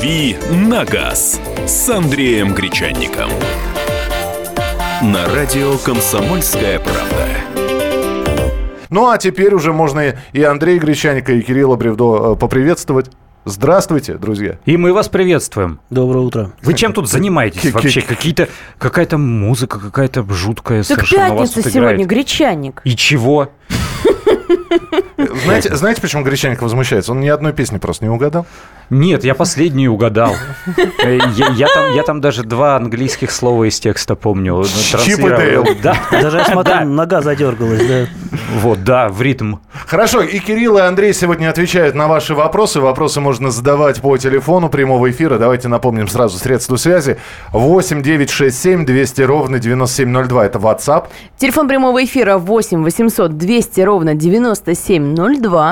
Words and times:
«Дави 0.00 0.34
на 0.50 0.86
газ» 0.86 1.38
с 1.66 1.90
Андреем 1.90 2.54
Гречанником. 2.54 3.28
На 5.02 5.26
радио 5.34 5.76
«Комсомольская 5.76 6.78
правда». 6.78 7.28
Ну 8.88 9.10
а 9.10 9.18
теперь 9.18 9.52
уже 9.52 9.74
можно 9.74 10.14
и 10.32 10.42
Андрея 10.42 10.80
Гречаника, 10.80 11.34
и 11.34 11.42
Кирилла 11.42 11.76
Бревдо 11.76 12.32
э, 12.32 12.36
поприветствовать. 12.36 13.10
Здравствуйте, 13.44 14.14
друзья. 14.14 14.58
И 14.64 14.78
мы 14.78 14.94
вас 14.94 15.10
приветствуем. 15.10 15.80
Доброе 15.90 16.20
утро. 16.20 16.52
Вы 16.62 16.72
чем 16.72 16.94
тут 16.94 17.06
занимаетесь 17.06 17.70
вообще? 17.70 18.00
Какие-то, 18.00 18.48
какая-то 18.78 19.18
музыка, 19.18 19.78
какая-то 19.78 20.24
жуткая 20.30 20.82
Так 20.82 20.96
совершенно 20.96 21.34
у 21.34 21.36
вас 21.36 21.50
пятница 21.50 21.62
тут 21.64 21.72
сегодня, 21.74 22.04
играет. 22.04 22.08
гречанник. 22.08 22.80
И 22.84 22.96
чего? 22.96 23.50
Знаете, 25.44 25.74
знаете, 25.76 26.00
почему 26.00 26.22
Гречаник 26.24 26.62
возмущается? 26.62 27.12
Он 27.12 27.20
ни 27.20 27.28
одной 27.28 27.52
песни 27.52 27.78
просто 27.78 28.04
не 28.04 28.10
угадал. 28.10 28.46
Нет, 28.90 29.22
я 29.22 29.34
последнюю 29.34 29.92
угадал. 29.92 30.34
Э, 31.04 31.18
Я, 31.36 31.48
я 31.50 31.68
там, 31.68 31.94
я 31.94 32.02
там 32.02 32.20
даже 32.20 32.42
два 32.42 32.74
английских 32.76 33.30
слова 33.30 33.68
из 33.68 33.78
текста 33.78 34.16
помню. 34.16 34.56
ну, 34.56 34.64
Чип 34.64 35.20
и. 35.20 35.28
Дейл. 35.28 35.64
Да, 35.82 35.96
Даже 36.10 36.38
я 36.38 36.44
смотрю, 36.44 36.74
Да. 36.74 36.84
нога 36.84 37.20
задергалась, 37.22 37.86
да. 37.86 38.06
вот, 38.56 38.82
да, 38.82 39.08
в 39.08 39.22
ритм. 39.22 39.56
Хорошо, 39.86 40.22
и 40.22 40.38
Кирилл, 40.40 40.78
и 40.78 40.80
Андрей 40.80 41.12
сегодня 41.14 41.48
отвечают 41.50 41.94
на 41.94 42.08
ваши 42.08 42.34
вопросы. 42.34 42.80
Вопросы 42.80 43.20
можно 43.20 43.50
задавать 43.52 44.00
по 44.00 44.16
телефону 44.16 44.68
прямого 44.68 45.08
эфира. 45.10 45.38
Давайте 45.38 45.68
напомним 45.68 46.08
сразу 46.08 46.36
средства 46.38 46.74
связи. 46.76 47.16
8 47.52 48.02
9 48.02 48.30
6 48.30 48.58
7 48.60 48.84
200 48.86 49.22
ровно 49.22 49.58
9702. 49.60 50.46
Это 50.46 50.58
WhatsApp. 50.58 51.06
Телефон 51.38 51.68
прямого 51.68 52.02
эфира 52.04 52.38
8 52.38 52.82
800 52.82 53.36
200 53.38 53.80
ровно 53.82 54.14
9702. 54.16 54.39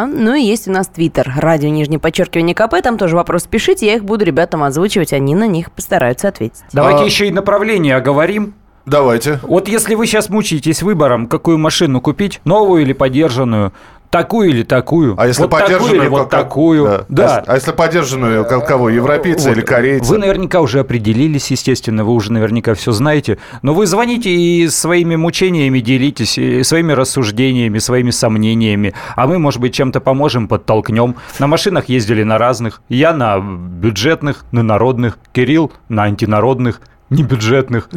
Ну 0.07 0.35
и 0.35 0.43
есть 0.43 0.69
у 0.69 0.73
нас 0.73 0.89
твиттер. 0.89 1.33
Радио 1.37 1.69
нижнее 1.69 1.99
подчеркивание 1.99 2.55
КП. 2.55 2.77
Там 2.83 2.99
тоже 2.99 3.16
вопросы 3.16 3.49
пишите. 3.49 3.87
Я 3.87 3.95
их 3.95 4.05
буду 4.05 4.25
ребятам 4.25 4.63
озвучивать. 4.63 5.13
Они 5.13 5.35
на 5.35 5.47
них 5.47 5.73
постараются 5.73 6.29
ответить. 6.29 6.63
Давайте 6.73 7.02
А- 7.02 7.05
еще 7.05 7.27
и 7.29 7.30
направление 7.30 7.97
оговорим. 7.97 8.55
Давайте. 8.87 9.38
Вот 9.43 9.69
если 9.69 9.95
вы 9.95 10.07
сейчас 10.07 10.30
мучаетесь 10.30 10.83
выбором, 10.83 11.27
какую 11.27 11.59
машину 11.59 12.01
купить, 12.01 12.41
новую 12.45 12.83
или 12.83 12.95
подержанную, 12.95 13.73
такую 14.10 14.51
или 14.51 14.62
такую, 14.62 15.14
А 15.18 15.26
если 15.26 15.42
вот 15.42 15.51
такую 15.51 15.66
подержанную, 15.66 16.02
или 16.02 16.09
вот 16.09 16.30
как- 16.30 16.30
такую, 16.30 16.84
Да. 16.84 17.04
да. 17.09 17.24
А, 17.24 17.37
если- 17.38 17.51
а 17.51 17.54
если 17.54 17.73
подержанную, 17.73 18.45
кого? 18.66 18.88
Европейца 18.90 19.48
Вот. 19.48 19.56
или 19.56 19.64
корейца? 19.64 20.10
Вы 20.12 20.18
наверняка 20.18 20.60
уже 20.60 20.80
определились, 20.80 21.51
естественно, 21.51 22.04
вы 22.04 22.12
уже 22.12 22.32
наверняка 22.32 22.74
все 22.74 22.92
знаете. 22.92 23.38
Но 23.62 23.74
вы 23.74 23.86
звоните 23.86 24.30
и 24.30 24.68
своими 24.68 25.16
мучениями 25.16 25.80
делитесь, 25.80 26.38
и 26.38 26.62
своими 26.62 26.92
рассуждениями, 26.92 27.79
своими 27.79 28.10
сомнениями. 28.10 28.95
А 29.16 29.26
мы, 29.26 29.38
может 29.38 29.60
быть, 29.60 29.74
чем-то 29.74 30.01
поможем, 30.01 30.48
подтолкнем. 30.48 31.16
На 31.38 31.46
машинах 31.46 31.88
ездили 31.88 32.23
на 32.23 32.38
разных. 32.38 32.82
Я 32.88 33.12
на 33.12 33.38
бюджетных, 33.38 34.45
на 34.52 34.62
народных. 34.62 35.18
Кирилл 35.32 35.73
на 35.88 36.04
антинародных, 36.04 36.80
небюджетных. 37.10 37.88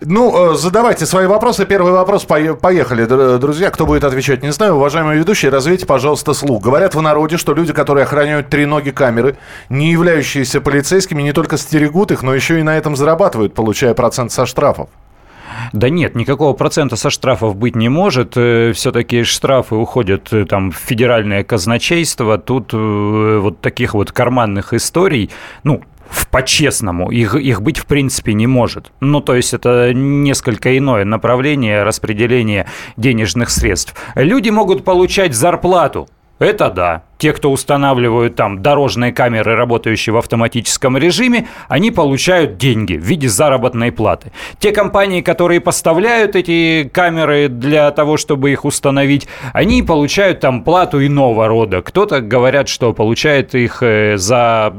Ну, 0.00 0.52
э, 0.52 0.56
задавайте 0.56 1.06
свои 1.06 1.26
вопросы. 1.26 1.66
Первый 1.66 1.92
вопрос. 1.92 2.24
Пое- 2.26 2.54
Поехали, 2.54 3.04
др- 3.04 3.38
друзья. 3.38 3.70
Кто 3.70 3.86
будет 3.86 4.04
отвечать, 4.04 4.42
не 4.42 4.52
знаю. 4.52 4.76
Уважаемые 4.76 5.18
ведущие, 5.18 5.50
развейте, 5.50 5.86
пожалуйста, 5.86 6.34
слух. 6.34 6.62
Говорят 6.62 6.94
в 6.94 7.00
народе, 7.00 7.36
что 7.36 7.54
люди, 7.54 7.72
которые 7.72 8.04
охраняют 8.04 8.48
треноги 8.48 8.90
камеры, 8.90 9.36
не 9.68 9.90
являющиеся 9.92 10.60
полицейскими, 10.60 11.22
не 11.22 11.32
только 11.32 11.56
стерегут 11.56 12.10
их, 12.12 12.22
но 12.22 12.34
еще 12.34 12.60
и 12.60 12.62
на 12.62 12.76
этом 12.76 12.96
зарабатывают, 12.96 13.54
получая 13.54 13.94
процент 13.94 14.32
со 14.32 14.46
штрафов. 14.46 14.88
Да 15.72 15.88
нет, 15.88 16.14
никакого 16.14 16.52
процента 16.52 16.96
со 16.96 17.10
штрафов 17.10 17.56
быть 17.56 17.76
не 17.76 17.88
может. 17.88 18.32
Все-таки 18.32 19.22
штрафы 19.24 19.76
уходят 19.76 20.32
э, 20.32 20.44
там 20.46 20.70
в 20.72 20.76
федеральное 20.76 21.44
казначейство. 21.44 22.38
Тут 22.38 22.72
э, 22.74 23.38
вот 23.40 23.60
таких 23.60 23.94
вот 23.94 24.10
карманных 24.12 24.72
историй, 24.72 25.30
ну, 25.62 25.82
в 26.08 26.28
по-честному, 26.28 27.10
их, 27.10 27.34
их 27.34 27.62
быть 27.62 27.78
в 27.78 27.86
принципе 27.86 28.34
не 28.34 28.46
может. 28.46 28.92
Ну, 29.00 29.20
то 29.20 29.34
есть 29.34 29.54
это 29.54 29.92
несколько 29.94 30.76
иное 30.76 31.04
направление 31.04 31.82
распределения 31.82 32.66
денежных 32.96 33.50
средств. 33.50 33.94
Люди 34.14 34.50
могут 34.50 34.84
получать 34.84 35.34
зарплату. 35.34 36.08
Это 36.38 36.70
да. 36.70 37.02
Те, 37.18 37.32
кто 37.32 37.50
устанавливают 37.50 38.36
там 38.36 38.62
дорожные 38.62 39.12
камеры, 39.12 39.56
работающие 39.56 40.12
в 40.12 40.16
автоматическом 40.16 40.96
режиме, 40.96 41.48
они 41.68 41.90
получают 41.90 42.56
деньги 42.56 42.94
в 42.94 43.02
виде 43.02 43.28
заработной 43.28 43.92
платы. 43.92 44.32
Те 44.58 44.72
компании, 44.72 45.20
которые 45.20 45.60
поставляют 45.60 46.36
эти 46.36 46.90
камеры 46.92 47.48
для 47.48 47.90
того, 47.90 48.16
чтобы 48.16 48.52
их 48.52 48.64
установить, 48.64 49.28
они 49.52 49.82
получают 49.82 50.40
там 50.40 50.62
плату 50.62 51.04
иного 51.04 51.48
рода. 51.48 51.82
Кто-то 51.82 52.20
говорят, 52.20 52.68
что 52.68 52.92
получает 52.92 53.54
их 53.54 53.82
э, 53.82 54.16
за 54.16 54.74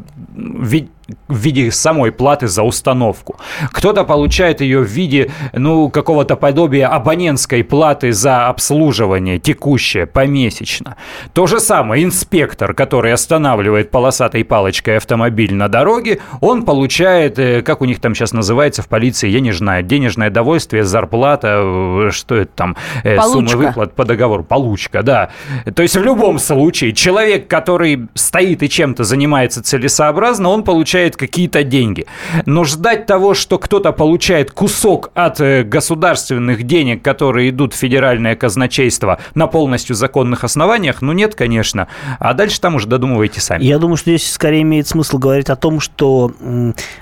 в 1.27 1.37
виде 1.37 1.71
самой 1.71 2.11
платы 2.11 2.47
за 2.47 2.63
установку. 2.63 3.37
Кто-то 3.71 4.03
получает 4.03 4.61
ее 4.61 4.79
в 4.79 4.87
виде, 4.87 5.31
ну, 5.53 5.89
какого-то 5.89 6.35
подобия 6.35 6.87
абонентской 6.87 7.63
платы 7.63 8.11
за 8.11 8.47
обслуживание 8.47 9.39
текущее, 9.39 10.05
помесячно. 10.07 10.95
То 11.33 11.47
же 11.47 11.59
самое 11.59 12.03
инспектор, 12.03 12.34
который 12.43 13.13
останавливает 13.13 13.91
полосатой 13.91 14.43
палочкой 14.43 14.97
автомобиль 14.97 15.53
на 15.53 15.67
дороге, 15.67 16.19
он 16.41 16.63
получает, 16.63 17.39
э, 17.39 17.61
как 17.61 17.81
у 17.81 17.85
них 17.85 17.99
там 17.99 18.13
сейчас 18.13 18.33
называется 18.33 18.81
в 18.81 18.87
полиции, 18.87 19.29
я 19.29 19.39
не 19.39 19.51
знаю, 19.53 19.83
денежное 19.83 20.29
довольствие, 20.29 20.83
зарплата, 20.83 21.61
э, 21.63 22.09
что 22.11 22.35
это 22.35 22.51
там, 22.55 22.75
э, 23.03 23.15
Получка. 23.15 23.57
выплат 23.57 23.93
по 23.93 24.05
договору, 24.05 24.43
получка, 24.43 25.01
да. 25.03 25.31
То 25.73 25.81
есть 25.81 25.95
в 25.95 26.03
любом 26.03 26.39
случае 26.39 26.93
человек, 26.93 27.47
который 27.47 28.07
стоит 28.15 28.63
и 28.63 28.69
чем-то 28.69 29.03
занимается 29.03 29.63
целесообразно, 29.63 30.49
он 30.49 30.63
получает 30.63 31.15
какие-то 31.15 31.63
деньги. 31.63 32.05
Но 32.45 32.63
ждать 32.63 33.05
того, 33.05 33.33
что 33.33 33.57
кто-то 33.57 33.91
получает 33.91 34.51
кусок 34.51 35.11
от 35.13 35.39
государственных 35.39 36.63
денег, 36.63 37.01
которые 37.01 37.49
идут 37.49 37.73
в 37.73 37.77
федеральное 37.77 38.35
казначейство 38.35 39.19
на 39.35 39.47
полностью 39.47 39.95
законных 39.95 40.43
основаниях, 40.43 41.01
ну 41.01 41.13
нет, 41.13 41.35
конечно. 41.35 41.87
А 42.19 42.33
дальше 42.33 42.59
там 42.59 42.75
уже 42.75 42.87
додумывайте 42.87 43.41
сами. 43.41 43.63
Я 43.63 43.79
думаю, 43.79 43.97
что 43.97 44.09
здесь 44.09 44.31
скорее 44.31 44.61
имеет 44.61 44.87
смысл 44.87 45.17
говорить 45.17 45.49
о 45.49 45.55
том, 45.55 45.79
что 45.79 46.31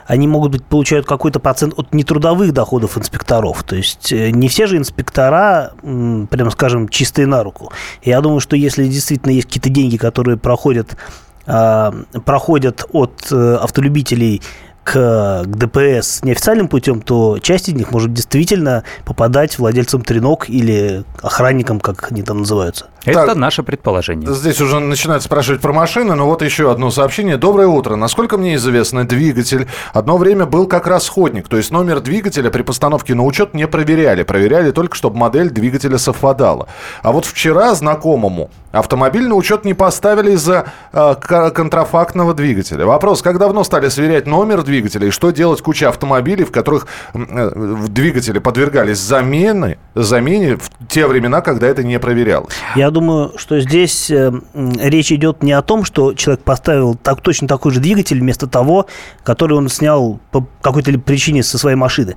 они 0.05 0.27
могут 0.27 0.51
быть 0.51 0.63
получают 0.63 1.05
какой-то 1.05 1.39
процент 1.39 1.73
от 1.77 1.93
нетрудовых 1.93 2.53
доходов 2.53 2.97
инспекторов. 2.97 3.63
То 3.63 3.75
есть 3.75 4.11
э, 4.11 4.31
не 4.31 4.47
все 4.47 4.67
же 4.67 4.77
инспектора, 4.77 5.73
м, 5.83 6.27
прямо 6.27 6.49
скажем, 6.51 6.89
чистые 6.89 7.27
на 7.27 7.43
руку. 7.43 7.71
Я 8.01 8.21
думаю, 8.21 8.39
что 8.39 8.55
если 8.55 8.87
действительно 8.87 9.31
есть 9.31 9.47
какие-то 9.47 9.69
деньги, 9.69 9.97
которые 9.97 10.37
проходят, 10.37 10.97
а, 11.45 11.93
проходят 12.25 12.85
от 12.91 13.27
э, 13.31 13.55
автолюбителей 13.55 14.41
к, 14.83 15.43
к 15.45 15.55
ДПС 15.55 16.23
неофициальным 16.23 16.67
путем, 16.67 17.01
то 17.01 17.39
часть 17.39 17.69
из 17.69 17.73
них 17.73 17.91
может 17.91 18.13
действительно 18.13 18.83
попадать 19.05 19.57
владельцам 19.57 20.01
треног 20.01 20.49
или 20.49 21.03
охранникам, 21.21 21.79
как 21.79 22.11
они 22.11 22.21
там 22.21 22.39
называются. 22.39 22.87
Это 23.05 23.27
Так. 23.27 23.35
наше 23.35 23.63
предположение. 23.63 24.31
Здесь 24.33 24.61
уже 24.61 24.79
начинают 24.79 25.23
спрашивать 25.23 25.61
про 25.61 25.73
машины, 25.73 26.15
но 26.15 26.25
вот 26.25 26.41
еще 26.41 26.71
одно 26.71 26.89
сообщение. 26.89 27.37
Доброе 27.37 27.67
утро. 27.67 27.95
Насколько 27.95 28.37
мне 28.37 28.55
известно, 28.55 29.05
двигатель 29.05 29.67
одно 29.93 30.17
время 30.17 30.45
был 30.45 30.67
как 30.67 30.87
расходник, 30.87 31.47
то 31.49 31.57
есть 31.57 31.71
номер 31.71 31.99
двигателя 31.99 32.49
при 32.49 32.61
постановке 32.61 33.13
на 33.13 33.23
учет 33.23 33.53
не 33.53 33.67
проверяли. 33.67 34.23
Проверяли 34.23 34.71
только, 34.71 34.95
чтобы 34.95 35.17
модель 35.17 35.49
двигателя 35.49 35.97
совпадала. 35.97 36.67
А 37.01 37.11
вот 37.11 37.25
вчера 37.25 37.75
знакомому 37.75 38.49
автомобиль 38.71 39.27
на 39.27 39.35
учет 39.35 39.65
не 39.65 39.73
поставили 39.73 40.31
из-за 40.31 40.65
э, 40.93 41.15
контрафактного 41.53 42.33
двигателя. 42.33 42.85
Вопрос, 42.85 43.21
как 43.21 43.37
давно 43.37 43.63
стали 43.63 43.89
сверять 43.89 44.25
номер 44.25 44.63
двигателя 44.63 45.07
и 45.07 45.11
что 45.11 45.31
делать 45.31 45.61
куча 45.61 45.89
автомобилей, 45.89 46.45
в 46.45 46.51
которых 46.51 46.87
э, 47.13 47.49
двигатели 47.89 48.39
подвергались 48.39 48.99
замены, 48.99 49.77
замене 49.93 50.55
в 50.55 50.69
те 50.87 51.05
времена, 51.05 51.41
когда 51.41 51.67
это 51.67 51.83
не 51.83 51.99
проверялось? 51.99 52.53
Я 52.75 52.89
думаю, 52.93 53.33
что 53.35 53.59
здесь 53.59 54.09
э, 54.09 54.31
речь 54.53 55.11
идет 55.11 55.43
не 55.43 55.51
о 55.51 55.61
том, 55.61 55.83
что 55.83 56.13
человек 56.13 56.43
поставил 56.43 56.95
так, 56.95 57.21
точно 57.21 57.47
такой 57.47 57.71
же 57.71 57.79
двигатель 57.79 58.19
вместо 58.19 58.47
того, 58.47 58.85
который 59.23 59.57
он 59.57 59.67
снял 59.69 60.19
по 60.31 60.47
какой-то 60.61 60.97
причине 60.99 61.43
со 61.43 61.57
своей 61.57 61.75
машины. 61.75 62.15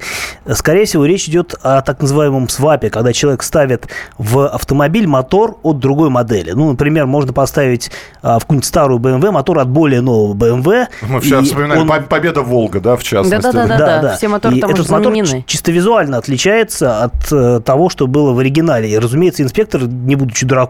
Скорее 0.53 0.85
всего, 0.85 1.05
речь 1.05 1.29
идет 1.29 1.55
о 1.63 1.83
так 1.83 2.01
называемом 2.01 2.49
свапе, 2.49 2.91
когда 2.91 3.13
человек 3.13 3.43
ставит 3.43 3.89
в 4.19 4.47
автомобиль 4.47 5.07
мотор 5.07 5.59
от 5.63 5.79
другой 5.79 6.11
модели. 6.11 6.53
Ну, 6.53 6.71
например, 6.71 7.07
можно 7.07 7.33
поставить 7.33 7.91
а, 8.23 8.39
в 8.39 8.43
какую-нибудь 8.43 8.67
старую 8.67 9.01
BMW 9.01 9.31
мотор 9.31 9.59
от 9.59 9.69
более 9.69 10.01
нового 10.01 10.35
BMW. 10.35 10.87
Мы 11.03 11.19
и 11.19 11.43
вспоминали 11.43 11.81
он- 11.81 11.89
«По- 11.89 12.01
Победа 12.01 12.43
Волга, 12.43 12.81
да, 12.81 12.97
в 12.97 13.03
частности. 13.03 13.43
Да-да-да. 13.43 14.17
все 14.17 14.29
моторы 14.29 14.57
И 14.57 14.61
там 14.61 14.71
этот 14.71 14.85
уже 14.85 14.93
мотор 14.93 15.13
чисто 15.47 15.73
визуально 15.73 16.19
отличается 16.19 17.03
от 17.05 17.33
э, 17.33 17.61
того, 17.65 17.89
что 17.89 18.07
было 18.07 18.33
в 18.33 18.39
оригинале. 18.39 18.91
И, 18.91 18.99
разумеется, 18.99 19.43
инспектор, 19.43 19.83
не 19.87 20.15
будучи 20.17 20.47
дураком, 20.47 20.66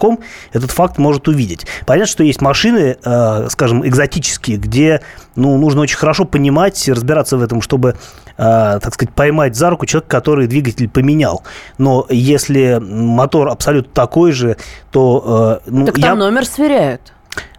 этот 0.53 0.71
факт 0.71 0.99
может 0.99 1.29
увидеть. 1.29 1.67
Понятно, 1.87 2.07
что 2.11 2.23
есть 2.25 2.41
машины, 2.41 2.97
э, 3.05 3.49
скажем, 3.51 3.87
экзотические, 3.87 4.57
где 4.57 5.01
ну, 5.35 5.57
нужно 5.59 5.83
очень 5.83 5.97
хорошо 5.97 6.25
понимать 6.25 6.87
и 6.89 6.93
разбираться 6.93 7.37
в 7.37 7.43
этом, 7.43 7.61
чтобы, 7.61 7.91
э, 7.91 7.99
так 8.37 8.95
сказать, 8.95 9.13
поймать 9.15 9.57
за 9.57 9.71
руку 9.71 9.87
человека, 9.87 10.09
который 10.11 10.47
двигатель 10.47 10.89
поменял. 10.89 11.43
Но 11.79 12.07
если 12.09 12.79
мотор 12.81 13.49
абсолютно 13.49 13.93
такой 13.93 14.33
же, 14.33 14.57
то... 14.91 15.61
э, 15.67 15.71
ну, 15.71 15.87
Так 15.87 15.99
я- 15.99 16.09
там 16.09 16.19
номер 16.19 16.47
сверяют. 16.47 17.13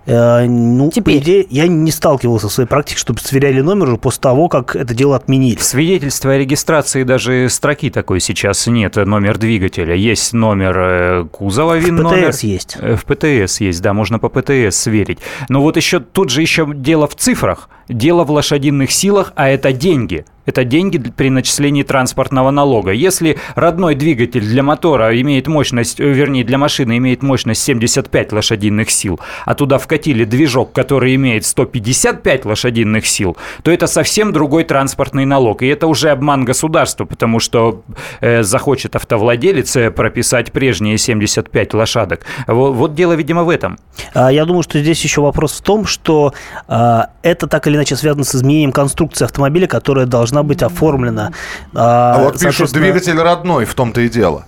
Э, 0.08 0.46
ну, 0.46 0.90
Теперь. 0.90 1.20
по 1.20 1.24
идее, 1.24 1.48
я 1.50 1.68
не 1.68 1.92
сталкивался 1.92 2.48
в 2.48 2.52
своей 2.52 2.68
практике, 2.68 2.98
чтобы 2.98 3.20
сверяли 3.20 3.60
номер 3.60 3.90
уже 3.90 3.98
после 3.98 4.22
того, 4.22 4.48
как 4.48 4.76
это 4.76 4.94
дело 4.94 5.18
отменили. 5.18 5.58
В 5.58 5.64
свидетельстве 5.64 6.32
о 6.32 6.38
регистрации 6.38 7.04
даже 7.04 7.50
строки 7.50 7.90
такой 7.90 8.22
сейчас 8.22 8.66
нет, 8.68 8.96
номер 8.96 9.38
двигателя. 9.38 9.94
Есть 9.96 10.32
номер 10.32 10.78
э, 10.78 11.26
кузова, 11.30 11.78
ВИН 11.78 11.96
номер. 11.96 12.32
В 12.32 12.36
ПТС 12.36 12.44
есть. 12.44 12.78
В 12.78 13.06
ПТС 13.06 13.60
есть, 13.60 13.82
да, 13.82 13.94
можно 13.94 14.18
по 14.18 14.30
ПТС 14.30 14.78
сверить. 14.78 15.20
Но 15.50 15.62
вот 15.62 15.76
еще 15.76 16.00
тут 16.00 16.30
же 16.30 16.42
еще 16.42 16.66
дело 16.74 17.08
в 17.08 17.16
цифрах, 17.16 17.70
дело 17.90 18.24
в 18.24 18.32
лошадиных 18.32 18.92
силах, 18.92 19.34
а 19.36 19.50
это 19.50 19.74
деньги– 19.74 20.26
это 20.48 20.64
деньги 20.64 20.98
при 20.98 21.30
начислении 21.30 21.84
транспортного 21.84 22.50
налога. 22.50 22.92
Если 22.92 23.38
родной 23.54 23.94
двигатель 23.94 24.42
для 24.42 24.64
мотора 24.64 25.20
имеет 25.22 25.48
мощность, 25.48 26.00
э, 26.00 26.06
вернее, 26.06 26.44
для 26.44 26.58
машины 26.58 26.98
имеет 26.98 27.22
мощность 27.22 27.62
75 27.62 28.32
лошадиных 28.32 28.90
сил, 28.90 29.20
а 29.46 29.54
туда 29.54 29.78
вкатили 29.78 30.24
движок, 30.24 30.72
который 30.72 31.14
имеет 31.16 31.46
155 31.46 32.46
лошадиных 32.46 33.06
сил, 33.06 33.38
то 33.62 33.72
это 33.72 33.88
совсем 33.88 34.32
другой 34.32 34.64
транспортный 34.64 35.26
налог. 35.26 35.62
И 35.62 35.68
это 35.68 35.86
уже 35.86 36.10
обман 36.10 36.46
государства, 36.46 37.06
потому 37.06 37.40
что 37.40 37.84
э, 38.22 38.42
захочет 38.42 38.96
автовладелец 38.96 39.76
э, 39.76 39.92
прописать 39.92 40.54
прежние 40.54 40.98
75 40.98 41.74
лошадок. 41.74 42.26
Вот, 42.48 42.72
вот 42.72 42.96
дело, 42.96 43.14
видимо, 43.14 43.44
в 43.44 43.50
этом. 43.50 43.78
А, 44.14 44.32
я 44.32 44.46
думаю, 44.46 44.64
что 44.64 44.80
здесь 44.80 45.04
еще 45.04 45.22
вопрос 45.22 45.60
в 45.60 45.62
том, 45.62 45.86
что 45.86 46.34
э, 46.70 47.00
это 47.22 47.48
так 47.48 47.68
или 47.68 47.76
иначе 47.76 47.98
связано 47.98 48.24
с 48.24 48.34
изменением 48.34 48.72
конструкции 48.72 49.26
автомобиля, 49.26 49.68
которая 49.68 50.06
должна 50.06 50.37
должна 50.38 50.44
быть 50.44 50.64
оформлена. 50.64 51.32
А, 51.74 52.16
а 52.16 52.24
вот 52.24 52.40
пишут, 52.40 52.72
двигатель 52.72 53.20
родной, 53.20 53.66
в 53.66 53.74
том-то 53.74 54.02
и 54.02 54.10
дело. 54.10 54.46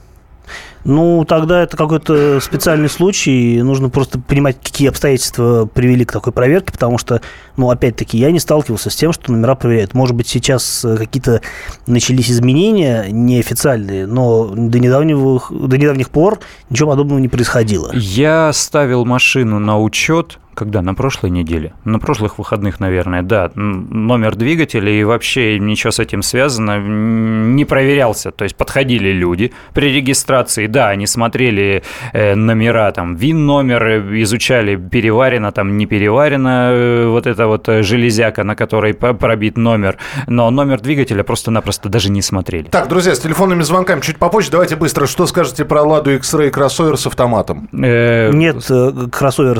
Ну, 0.85 1.25
тогда 1.25 1.63
это 1.63 1.75
какой-то 1.75 2.39
специальный 2.39 2.87
случай. 2.87 3.61
Нужно 3.61 3.89
просто 3.89 4.17
понимать, 4.17 4.57
какие 4.63 4.87
обстоятельства 4.87 5.65
привели 5.65 6.05
к 6.05 6.13
такой 6.13 6.31
проверке, 6.31 6.71
потому 6.71 6.97
что, 6.97 7.21
ну, 7.57 7.69
опять-таки, 7.69 8.17
я 8.17 8.31
не 8.31 8.39
сталкивался 8.39 8.89
с 8.89 8.95
тем, 8.95 9.11
что 9.11 9.33
номера 9.33 9.55
проверяют. 9.55 9.93
Может 9.93 10.15
быть, 10.15 10.27
сейчас 10.27 10.85
какие-то 10.97 11.41
начались 11.85 12.31
изменения 12.31 13.07
неофициальные, 13.09 14.07
но 14.07 14.45
до 14.45 14.79
недавнего, 14.79 15.41
до 15.51 15.77
недавних 15.77 16.09
пор 16.09 16.39
ничего 16.69 16.91
подобного 16.91 17.19
не 17.19 17.27
происходило. 17.27 17.91
Я 17.93 18.53
ставил 18.53 19.03
машину 19.03 19.59
на 19.59 19.79
учет 19.79 20.39
когда? 20.59 20.81
На 20.81 20.93
прошлой 20.93 21.29
неделе? 21.31 21.73
На 21.85 21.99
прошлых 21.99 22.37
выходных, 22.37 22.79
наверное, 22.79 23.21
да. 23.23 23.49
Номер 23.55 24.35
двигателя 24.35 24.91
и 24.91 25.03
вообще 25.03 25.57
ничего 25.57 25.91
с 25.91 25.99
этим 25.99 26.21
связано 26.21 26.79
не 26.79 27.65
проверялся. 27.65 28.31
То 28.31 28.43
есть 28.43 28.55
подходили 28.55 29.11
люди 29.11 29.53
при 29.73 29.91
регистрации, 29.91 30.67
да, 30.67 30.89
они 30.89 31.07
смотрели 31.07 31.83
э, 32.13 32.35
номера, 32.35 32.91
там, 32.91 33.15
ВИН-номер, 33.15 33.83
э, 33.87 34.21
изучали, 34.23 34.75
переварено, 34.75 35.51
там, 35.51 35.77
не 35.77 35.85
переварено 35.85 36.71
э, 36.71 37.07
вот 37.07 37.25
эта 37.25 37.47
вот 37.47 37.67
железяка, 37.67 38.43
на 38.43 38.55
которой 38.55 38.93
пробит 38.93 39.57
номер, 39.57 39.97
но 40.27 40.51
номер 40.51 40.81
двигателя 40.81 41.23
просто-напросто 41.23 41.87
даже 41.87 42.11
не 42.11 42.21
смотрели. 42.21 42.65
Так, 42.65 42.89
друзья, 42.89 43.15
с 43.15 43.19
телефонными 43.19 43.61
звонками 43.61 44.01
чуть 44.01 44.17
попозже. 44.17 44.51
Давайте 44.51 44.75
быстро, 44.75 45.07
что 45.07 45.25
скажете 45.25 45.63
про 45.63 45.83
Ладу 45.83 46.11
X-Ray 46.15 46.49
кроссовер 46.49 46.97
с 46.97 47.07
автоматом? 47.07 47.69
Нет, 47.71 48.65
кроссовер 49.11 49.57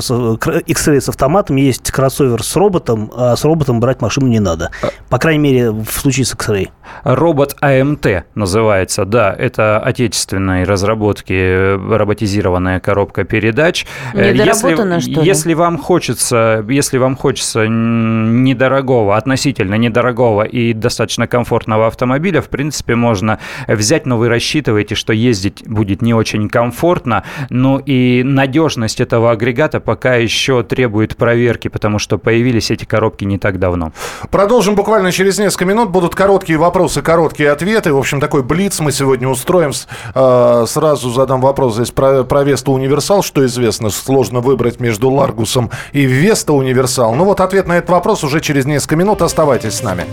X-Ray 0.66 0.89
с 0.98 1.08
автоматом, 1.08 1.56
есть 1.56 1.90
кроссовер 1.90 2.42
с 2.42 2.56
роботом, 2.56 3.12
а 3.14 3.36
с 3.36 3.44
роботом 3.44 3.80
брать 3.80 4.00
машину 4.00 4.26
не 4.26 4.40
надо. 4.40 4.70
По 5.08 5.18
крайней 5.18 5.40
мере, 5.40 5.70
в 5.70 5.90
случае 5.90 6.24
с 6.24 6.34
X-Ray. 6.34 6.70
Робот 7.04 7.56
АМТ 7.60 8.24
называется, 8.34 9.04
да, 9.04 9.34
это 9.36 9.78
отечественной 9.78 10.64
разработки 10.64 11.76
роботизированная 11.94 12.80
коробка 12.80 13.24
передач. 13.24 13.86
Недоработано, 14.14 14.94
если, 14.94 15.12
что 15.12 15.20
ли? 15.20 15.26
Если 15.26 15.54
вам 15.54 15.78
хочется, 15.78 16.64
если 16.68 16.98
вам 16.98 17.16
хочется 17.16 17.66
недорогого, 17.68 19.16
относительно 19.16 19.76
недорогого 19.76 20.42
и 20.42 20.72
достаточно 20.72 21.26
комфортного 21.26 21.86
автомобиля, 21.86 22.40
в 22.40 22.48
принципе, 22.48 22.94
можно 22.94 23.38
взять, 23.68 24.06
но 24.06 24.18
вы 24.18 24.28
рассчитываете, 24.28 24.94
что 24.94 25.12
ездить 25.12 25.62
будет 25.66 26.02
не 26.02 26.14
очень 26.14 26.48
комфортно, 26.48 27.24
ну 27.50 27.78
и 27.78 28.22
надежность 28.24 29.00
этого 29.00 29.30
агрегата 29.30 29.80
пока 29.80 30.16
еще 30.16 30.62
требует 30.62 30.79
проверки, 31.16 31.68
потому 31.68 31.98
что 31.98 32.18
появились 32.18 32.70
эти 32.70 32.84
коробки 32.84 33.24
не 33.24 33.38
так 33.38 33.58
давно. 33.58 33.92
Продолжим 34.30 34.74
буквально 34.74 35.12
через 35.12 35.38
несколько 35.38 35.64
минут. 35.64 35.90
Будут 35.90 36.14
короткие 36.14 36.58
вопросы, 36.58 37.02
короткие 37.02 37.50
ответы. 37.50 37.92
В 37.92 37.98
общем, 37.98 38.20
такой 38.20 38.42
блиц 38.42 38.80
мы 38.80 38.92
сегодня 38.92 39.28
устроим. 39.28 39.72
Э, 40.14 40.64
сразу 40.66 41.10
задам 41.10 41.40
вопрос 41.40 41.74
здесь 41.74 41.90
про, 41.90 42.24
про 42.24 42.44
Веста 42.44 42.70
Универсал. 42.70 43.22
Что 43.22 43.44
известно, 43.46 43.90
сложно 43.90 44.40
выбрать 44.40 44.80
между 44.80 45.10
Ларгусом 45.10 45.70
и 45.92 46.02
Веста 46.02 46.52
Универсал. 46.52 47.14
Ну 47.14 47.24
вот 47.24 47.40
ответ 47.40 47.66
на 47.66 47.78
этот 47.78 47.90
вопрос 47.90 48.24
уже 48.24 48.40
через 48.40 48.64
несколько 48.66 48.96
минут. 48.96 49.22
Оставайтесь 49.22 49.74
с 49.74 49.82
нами. 49.82 50.04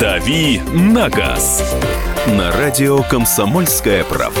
«Дави 0.00 0.60
на 0.72 1.08
газ» 1.08 1.62
на 2.26 2.52
радио 2.52 3.02
«Комсомольская 3.02 4.04
правда». 4.04 4.40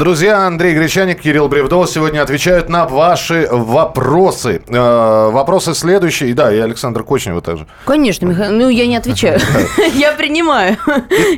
Друзья, 0.00 0.46
Андрей 0.46 0.74
Гречаник, 0.74 1.20
Кирилл 1.20 1.48
Бревдол 1.48 1.86
сегодня 1.86 2.22
отвечают 2.22 2.70
на 2.70 2.86
ваши 2.86 3.46
вопросы. 3.52 4.62
Э, 4.66 5.28
вопросы 5.30 5.74
следующие. 5.74 6.32
Да, 6.32 6.50
и 6.50 6.58
Александр 6.58 7.04
Кочнева 7.04 7.42
тоже. 7.42 7.66
Конечно, 7.84 8.24
Михаил. 8.24 8.50
Ну, 8.50 8.70
я 8.70 8.86
не 8.86 8.96
отвечаю. 8.96 9.38
Я 9.94 10.12
принимаю. 10.12 10.78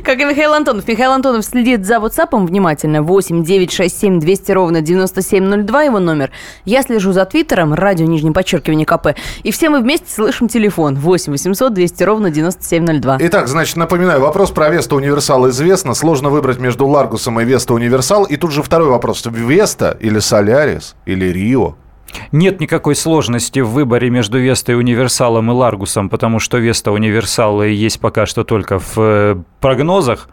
Как 0.05 0.17
и 0.17 0.23
Михаил 0.23 0.53
Антонов. 0.53 0.87
Михаил 0.87 1.11
Антонов 1.11 1.43
следит 1.43 1.85
за 1.85 1.95
WhatsApp 1.95 2.29
внимательно. 2.47 3.01
8 3.01 3.43
9 3.43 3.69
6 3.69 3.99
7 3.99 4.19
200 4.21 4.51
ровно 4.53 4.79
9702 4.79 5.83
его 5.83 5.99
номер. 5.99 6.31
Я 6.63 6.83
слежу 6.83 7.11
за 7.11 7.25
Твиттером, 7.25 7.73
радио 7.73 8.05
нижнее 8.05 8.31
подчеркивание 8.31 8.85
КП. 8.85 9.07
И 9.43 9.51
все 9.51 9.67
мы 9.69 9.81
вместе 9.81 10.09
слышим 10.09 10.47
телефон. 10.47 10.95
8 10.95 11.33
800 11.33 11.73
200 11.73 12.03
ровно 12.03 12.29
9702. 12.29 13.17
Итак, 13.19 13.49
значит, 13.49 13.75
напоминаю, 13.75 14.21
вопрос 14.21 14.51
про 14.51 14.69
Веста 14.69 14.95
Универсал 14.95 15.49
известно. 15.49 15.93
Сложно 15.95 16.29
выбрать 16.29 16.59
между 16.59 16.87
Ларгусом 16.87 17.41
и 17.41 17.43
Веста 17.43 17.73
Универсал. 17.73 18.23
И 18.23 18.37
тут 18.37 18.52
же 18.53 18.63
второй 18.63 18.89
вопрос. 18.89 19.25
Веста 19.25 19.97
или 19.99 20.19
Солярис 20.19 20.95
или 21.05 21.25
Рио? 21.25 21.75
Нет 22.31 22.59
никакой 22.59 22.95
сложности 22.95 23.59
в 23.59 23.69
выборе 23.69 24.09
между 24.09 24.39
Вестой 24.39 24.75
Универсалом 24.75 25.51
и 25.51 25.53
Ларгусом, 25.53 26.09
потому 26.09 26.39
что 26.39 26.57
Веста 26.57 26.91
Универсал 26.91 27.63
есть 27.63 27.99
пока 27.99 28.25
что 28.25 28.43
только 28.43 28.79
в 28.79 28.97
э, 28.97 29.35
прогнозах. 29.59 30.29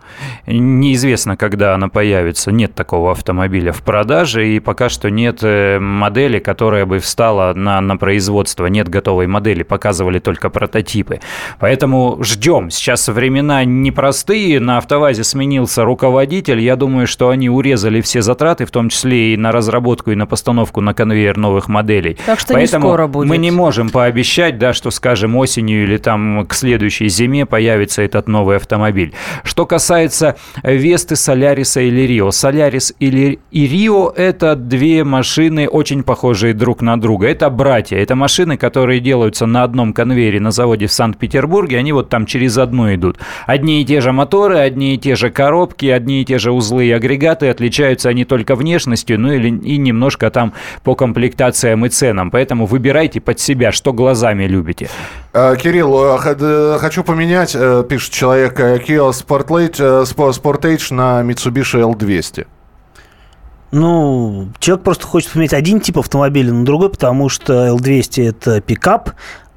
Неизвестно, 0.46 1.36
когда 1.36 1.74
она 1.74 1.88
появится. 1.88 2.52
Нет 2.52 2.74
такого 2.74 3.12
автомобиля 3.12 3.72
в 3.72 3.82
продаже, 3.82 4.48
и 4.48 4.60
пока 4.60 4.88
что 4.88 5.10
нет 5.10 5.40
э, 5.42 5.78
модели, 5.78 6.38
которая 6.38 6.86
бы 6.86 6.98
встала 6.98 7.54
на, 7.54 7.80
на 7.80 7.96
производство. 7.96 8.66
Нет 8.66 8.88
готовой 8.88 9.26
модели, 9.26 9.62
показывали 9.62 10.18
только 10.18 10.50
прототипы. 10.50 11.20
Поэтому 11.58 12.18
ждем. 12.22 12.70
Сейчас 12.70 13.08
времена 13.08 13.64
непростые, 13.64 14.60
на 14.60 14.78
АвтоВАЗе 14.78 15.24
сменился 15.24 15.84
руководитель. 15.84 16.60
Я 16.60 16.76
думаю, 16.76 17.06
что 17.06 17.28
они 17.30 17.48
урезали 17.48 18.00
все 18.00 18.22
затраты, 18.22 18.66
в 18.66 18.70
том 18.70 18.88
числе 18.88 19.34
и 19.34 19.36
на 19.36 19.52
разработку, 19.52 20.10
и 20.10 20.16
на 20.16 20.26
постановку 20.26 20.80
на 20.80 20.92
конвейер 20.92 21.36
новых 21.36 21.68
моделей. 21.70 22.18
Так 22.26 22.38
что 22.38 22.52
Поэтому 22.52 22.84
не 22.84 22.88
скоро 22.88 23.06
будет. 23.06 23.28
мы 23.28 23.38
не 23.38 23.50
можем 23.50 23.88
пообещать, 23.88 24.58
да, 24.58 24.74
что, 24.74 24.90
скажем, 24.90 25.36
осенью 25.36 25.84
или 25.84 25.96
там 25.96 26.46
к 26.46 26.52
следующей 26.52 27.08
зиме 27.08 27.46
появится 27.46 28.02
этот 28.02 28.28
новый 28.28 28.56
автомобиль. 28.56 29.14
Что 29.44 29.64
касается 29.64 30.36
Весты, 30.62 31.16
Соляриса 31.16 31.80
или 31.80 32.02
Рио. 32.02 32.30
Солярис 32.30 32.92
или 32.98 33.38
и 33.50 33.66
Рио– 33.66 34.12
это 34.16 34.56
две 34.56 35.04
машины, 35.04 35.68
очень 35.68 36.02
похожие 36.02 36.54
друг 36.54 36.82
на 36.82 37.00
друга. 37.00 37.28
Это 37.28 37.48
братья. 37.50 37.96
Это 37.96 38.14
машины, 38.16 38.56
которые 38.56 39.00
делаются 39.00 39.46
на 39.46 39.62
одном 39.62 39.92
конвейере 39.92 40.40
на 40.40 40.50
заводе 40.50 40.86
в 40.86 40.92
Санкт-Петербурге. 40.92 41.78
Они 41.78 41.92
вот 41.92 42.08
там 42.08 42.26
через 42.26 42.58
одну 42.58 42.92
идут. 42.94 43.18
Одни 43.46 43.82
и 43.82 43.84
те 43.84 44.00
же 44.00 44.12
моторы, 44.12 44.58
одни 44.58 44.94
и 44.94 44.98
те 44.98 45.14
же 45.14 45.30
коробки, 45.30 45.86
одни 45.86 46.22
и 46.22 46.24
те 46.24 46.38
же 46.38 46.52
узлы 46.52 46.86
и 46.86 46.90
агрегаты. 46.90 47.48
Отличаются 47.48 48.08
они 48.08 48.24
только 48.24 48.54
внешностью, 48.56 49.20
ну 49.20 49.32
или 49.32 49.48
и 49.48 49.76
немножко 49.76 50.30
там 50.30 50.54
по 50.82 50.94
комплектации 50.94 51.59
эмоциям 51.60 51.86
и 51.86 51.88
ценам. 51.88 52.30
Поэтому 52.30 52.66
выбирайте 52.66 53.20
под 53.20 53.38
себя, 53.40 53.72
что 53.72 53.92
глазами 53.92 54.44
любите. 54.44 54.88
Э, 55.32 55.56
Кирилл, 55.56 56.16
э, 56.16 56.18
э, 56.24 56.78
хочу 56.80 57.04
поменять, 57.04 57.52
пишет 57.88 58.12
человек, 58.12 58.58
Kia 58.58 59.10
Sportage, 59.10 60.04
Spo- 60.04 60.30
Sportage 60.32 60.92
на 60.94 61.22
Mitsubishi 61.22 61.80
L200. 61.80 62.46
Ну, 63.72 64.48
человек 64.58 64.84
просто 64.84 65.06
хочет 65.06 65.30
поменять 65.30 65.52
один 65.52 65.80
тип 65.80 65.98
автомобиля 65.98 66.52
на 66.52 66.64
другой, 66.64 66.90
потому 66.90 67.28
что 67.28 67.68
L200 67.68 68.28
это 68.28 68.60
пикап, 68.60 69.10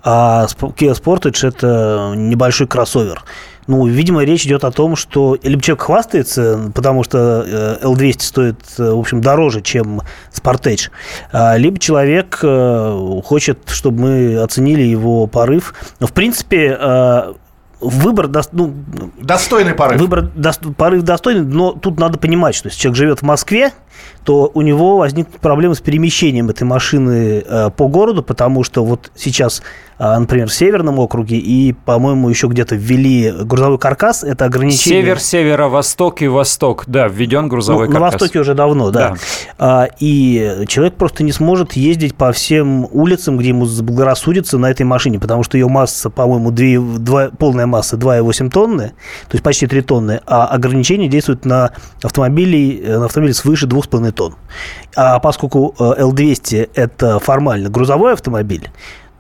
а 0.03 0.45
Kia 0.45 0.93
Sportage 0.93 1.47
это 1.47 2.13
небольшой 2.15 2.67
кроссовер. 2.67 3.23
Ну, 3.67 3.85
видимо, 3.87 4.23
речь 4.23 4.45
идет 4.45 4.63
о 4.63 4.71
том, 4.71 4.95
что 4.95 5.37
либо 5.41 5.61
человек 5.61 5.83
хвастается, 5.83 6.71
потому 6.73 7.03
что 7.03 7.45
э, 7.45 7.77
L200 7.83 8.21
стоит, 8.21 8.59
э, 8.77 8.91
в 8.91 8.99
общем, 8.99 9.21
дороже, 9.21 9.61
чем 9.61 10.01
Sportage, 10.33 10.89
а, 11.31 11.57
либо 11.57 11.79
человек 11.79 12.39
э, 12.41 13.21
хочет, 13.23 13.59
чтобы 13.67 14.01
мы 14.01 14.37
оценили 14.37 14.81
его 14.81 15.27
порыв. 15.27 15.73
Но, 15.99 16.07
в 16.07 16.13
принципе, 16.13 16.77
э, 16.79 17.33
выбор, 17.79 18.29
ну, 18.51 18.73
Достойный 19.19 19.73
порыв. 19.73 19.99
Выбор 19.99 20.29
порыв 20.77 21.03
достойный, 21.03 21.43
но 21.43 21.71
тут 21.73 21.99
надо 21.99 22.17
понимать, 22.17 22.55
что 22.55 22.67
если 22.67 22.79
человек 22.79 22.97
живет 22.97 23.19
в 23.19 23.23
Москве, 23.23 23.71
то 24.23 24.49
у 24.53 24.61
него 24.61 24.97
возникнут 24.97 25.39
проблемы 25.41 25.75
с 25.75 25.81
перемещением 25.81 26.49
этой 26.49 26.63
машины 26.63 27.43
э, 27.45 27.69
по 27.75 27.87
городу, 27.87 28.23
потому 28.23 28.63
что 28.63 28.85
вот 28.85 29.11
сейчас, 29.15 29.61
э, 29.99 30.17
например, 30.17 30.47
в 30.47 30.53
Северном 30.53 30.99
округе 30.99 31.37
и, 31.37 31.73
по-моему, 31.73 32.29
еще 32.29 32.47
где-то 32.47 32.75
ввели 32.75 33.31
грузовой 33.31 33.77
каркас, 33.77 34.23
это 34.23 34.45
ограничение... 34.45 35.01
Север, 35.01 35.19
северо-восток 35.19 36.21
и 36.21 36.27
восток. 36.27 36.85
Да, 36.87 37.07
введен 37.09 37.49
грузовой 37.49 37.87
Ну, 37.87 37.93
на 37.93 37.99
каркас. 37.99 38.21
Востоке 38.21 38.39
уже 38.39 38.53
давно, 38.53 38.91
да. 38.91 39.09
Да. 39.09 39.15
А, 39.57 39.87
и 39.99 40.65
человек 40.67 40.95
просто 40.95 41.23
не 41.23 41.33
сможет 41.33 41.73
ездить 41.73 42.15
по 42.15 42.31
всем 42.31 42.87
улицам, 42.91 43.37
где 43.37 43.49
ему 43.49 43.65
заблагорассудится 43.65 44.57
на 44.57 44.71
этой 44.71 44.83
машине, 44.83 45.19
потому 45.19 45.43
что 45.43 45.57
ее 45.57 45.67
масса, 45.67 46.09
по-моему, 46.09 46.51
две- 46.51 46.79
два- 46.79 47.29
полная 47.37 47.65
масса 47.65 47.97
2,8 47.97 48.49
тонны, 48.49 48.87
то 49.27 49.33
есть 49.33 49.43
почти 49.43 49.67
3 49.67 49.81
тонны, 49.81 50.21
а 50.25 50.45
ограничение 50.47 51.09
действует 51.09 51.43
на 51.43 51.71
автомобили, 52.01 52.81
э, 52.85 52.99
на 52.99 53.05
автомобили 53.05 53.33
свыше 53.33 53.67
2,5 53.87 54.11
тонн. 54.11 54.35
А 54.95 55.19
поскольку 55.19 55.75
э, 55.79 56.01
L200 56.01 56.71
это 56.73 57.19
формально 57.19 57.69
грузовой 57.69 58.13
автомобиль, 58.13 58.69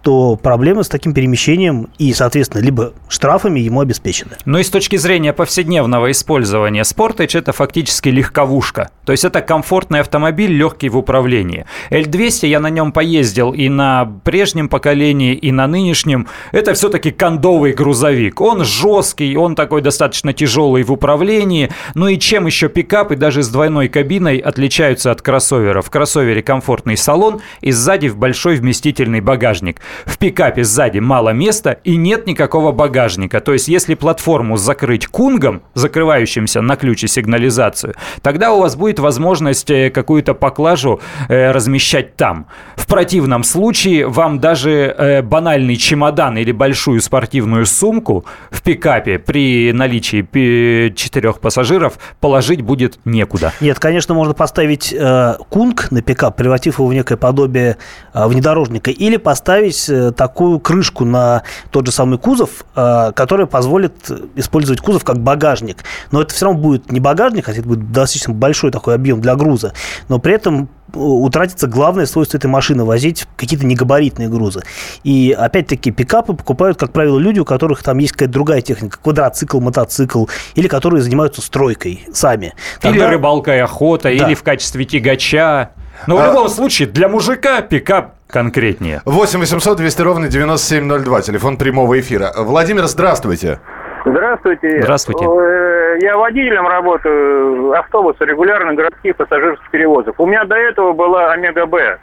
то 0.03 0.35
проблемы 0.35 0.83
с 0.83 0.89
таким 0.89 1.13
перемещением 1.13 1.87
и, 1.97 2.13
соответственно, 2.13 2.61
либо 2.61 2.93
штрафами 3.07 3.61
ему 3.61 3.79
обеспечены. 3.79 4.31
Ну 4.45 4.59
и 4.59 4.63
с 4.63 4.69
точки 4.69 4.97
зрения 4.97 5.31
повседневного 5.31 6.11
использования, 6.11 6.81
Sportage 6.81 7.39
это 7.39 7.53
фактически 7.53 8.09
легковушка. 8.09 8.91
То 9.05 9.13
есть 9.13 9.23
это 9.23 9.41
комфортный 9.41 10.01
автомобиль, 10.01 10.51
легкий 10.51 10.89
в 10.89 10.97
управлении. 10.97 11.65
L200 11.89 12.47
я 12.47 12.59
на 12.59 12.69
нем 12.69 12.91
поездил 12.91 13.53
и 13.53 13.69
на 13.69 14.05
прежнем 14.23 14.67
поколении, 14.67 15.33
и 15.33 15.51
на 15.51 15.67
нынешнем. 15.67 16.27
Это 16.51 16.73
все-таки 16.73 17.11
кондовый 17.11 17.71
грузовик. 17.71 18.41
Он 18.41 18.65
жесткий, 18.65 19.37
он 19.37 19.55
такой 19.55 19.81
достаточно 19.81 20.33
тяжелый 20.33 20.83
в 20.83 20.91
управлении. 20.91 21.71
Ну 21.95 22.09
и 22.09 22.19
чем 22.19 22.45
еще 22.45 22.67
пикапы 22.67 23.15
даже 23.15 23.41
с 23.41 23.47
двойной 23.47 23.87
кабиной 23.87 24.37
отличаются 24.37 25.11
от 25.11 25.21
кроссовера? 25.21 25.81
В 25.81 25.89
кроссовере 25.89 26.43
комфортный 26.43 26.97
салон 26.97 27.41
и 27.61 27.71
сзади 27.71 28.09
в 28.09 28.17
большой 28.17 28.57
вместительный 28.57 29.21
багажник. 29.21 29.79
В 30.05 30.17
пикапе 30.17 30.63
сзади 30.63 30.99
мало 30.99 31.29
места 31.29 31.77
и 31.83 31.95
нет 31.95 32.27
никакого 32.27 32.71
багажника. 32.71 33.39
То 33.39 33.53
есть, 33.53 33.67
если 33.67 33.95
платформу 33.95 34.57
закрыть 34.57 35.07
кунгом, 35.07 35.61
закрывающимся 35.73 36.61
на 36.61 36.75
ключ 36.75 37.03
и 37.03 37.07
сигнализацию, 37.07 37.95
тогда 38.21 38.53
у 38.53 38.59
вас 38.59 38.75
будет 38.75 38.99
возможность 38.99 39.69
э, 39.69 39.89
какую-то 39.89 40.33
поклажу 40.33 40.99
э, 41.29 41.51
размещать 41.51 42.15
там. 42.15 42.47
В 42.75 42.87
противном 42.87 43.43
случае 43.43 44.07
вам 44.07 44.39
даже 44.39 44.71
э, 44.71 45.21
банальный 45.21 45.75
чемодан 45.75 46.37
или 46.37 46.51
большую 46.51 47.01
спортивную 47.01 47.65
сумку 47.65 48.25
в 48.51 48.61
пикапе 48.61 49.19
при 49.19 49.71
наличии 49.73 50.21
пи- 50.21 50.93
четырех 50.95 51.39
пассажиров 51.39 51.93
положить 52.19 52.61
будет 52.61 52.99
некуда. 53.05 53.53
Нет, 53.61 53.79
конечно, 53.79 54.13
можно 54.13 54.33
поставить 54.33 54.93
э, 54.93 55.35
кунг 55.49 55.91
на 55.91 56.01
пикап, 56.01 56.35
превратив 56.37 56.79
его 56.79 56.87
в 56.87 56.93
некое 56.93 57.17
подобие 57.17 57.77
э, 58.13 58.27
внедорожника, 58.27 58.91
или 58.91 59.17
поставить 59.17 59.82
э, 59.89 60.11
такую 60.11 60.59
крышку 60.59 61.05
на 61.05 61.43
тот 61.71 61.85
же 61.85 61.91
самый 61.91 62.17
кузов, 62.17 62.65
э, 62.75 63.11
которая 63.15 63.47
позволит 63.47 63.93
использовать 64.35 64.81
кузов 64.81 65.03
как 65.03 65.19
багажник. 65.19 65.83
Но 66.11 66.21
это 66.21 66.33
все 66.33 66.45
равно 66.45 66.59
будет 66.61 66.91
не 66.91 66.99
багажник, 66.99 67.45
хотя 67.45 67.59
это 67.59 67.67
будет 67.67 67.91
достаточно 67.91 68.33
большой 68.33 68.71
такой 68.71 68.95
объем 68.95 69.21
для 69.21 69.35
груза, 69.35 69.73
но 70.09 70.19
при 70.19 70.33
этом 70.33 70.69
э, 70.93 70.97
утратится 70.97 71.67
главное 71.67 72.05
свойство 72.05 72.37
этой 72.37 72.47
машины– 72.47 72.83
возить 72.85 73.25
какие-то 73.35 73.65
негабаритные 73.65 74.29
грузы. 74.29 74.61
И, 75.03 75.35
опять-таки, 75.37 75.91
пикапы 75.91 76.33
покупают, 76.33 76.77
как 76.77 76.91
правило, 76.91 77.17
люди, 77.17 77.39
у 77.39 77.45
которых 77.45 77.83
там 77.83 77.97
есть 77.97 78.13
какая-то 78.13 78.33
другая 78.33 78.61
техника, 78.61 78.97
квадроцикл, 79.01 79.59
мотоцикл, 79.59 80.25
или 80.55 80.67
которые 80.67 81.01
занимаются 81.01 81.41
стройкой 81.41 82.07
сами. 82.13 82.53
Или 82.83 82.91
Тогда- 82.91 83.09
рыбалка 83.09 83.55
и 83.55 83.59
охота, 83.59 84.03
Да. 84.03 84.09
или 84.11 84.33
в 84.35 84.43
качестве 84.43 84.85
тягача. 84.85 85.71
Но 86.07 86.17
в 86.17 86.19
А- 86.21 86.27
любом 86.27 86.49
случае, 86.49 86.87
для 86.87 87.07
мужика 87.07 87.61
пикап 87.61 88.15
конкретнее. 88.33 89.01
8 89.05 89.39
800 89.39 89.77
200 89.77 90.01
ровно 90.01 90.27
9702, 90.27 91.21
телефон 91.21 91.57
прямого 91.57 91.99
эфира. 91.99 92.31
Владимир, 92.35 92.83
здравствуйте. 92.85 93.59
Здравствуйте. 94.05 94.81
Здравствуйте. 94.81 95.23
Э, 95.25 95.97
Я 96.01 96.17
водителем 96.17 96.67
работаю 96.67 97.71
автобуса 97.79 98.25
регулярно 98.25 98.73
городских 98.73 99.15
пассажирских 99.15 99.69
перевозок. 99.69 100.19
У 100.19 100.25
меня 100.25 100.43
до 100.43 100.55
этого 100.55 100.91
была 100.93 101.31
Омега 101.31 101.65
Б. 101.65 101.99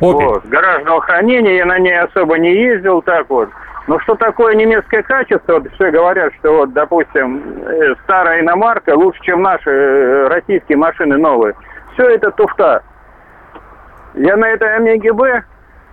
Опель. 0.00 0.24
Вот, 0.26 0.44
гаражного 0.46 1.00
хранения, 1.02 1.56
я 1.58 1.66
на 1.66 1.78
ней 1.78 1.96
особо 2.00 2.38
не 2.38 2.52
ездил, 2.54 3.02
так 3.02 3.28
вот. 3.30 3.50
Но 3.86 4.00
что 4.00 4.14
такое 4.16 4.54
немецкое 4.54 5.02
качество? 5.02 5.54
Вот 5.54 5.70
все 5.74 5.90
говорят, 5.90 6.32
что 6.40 6.56
вот, 6.56 6.72
допустим, 6.72 7.42
э, 7.64 7.94
старая 8.04 8.40
иномарка 8.40 8.96
лучше, 8.96 9.20
чем 9.22 9.42
наши 9.42 9.70
э, 9.70 10.28
российские 10.28 10.78
машины 10.78 11.18
новые. 11.18 11.54
Все 11.94 12.08
это 12.08 12.30
туфта. 12.32 12.82
Я 14.14 14.36
на 14.36 14.48
этой 14.48 14.76
Омеге 14.76 15.12
Б 15.12 15.42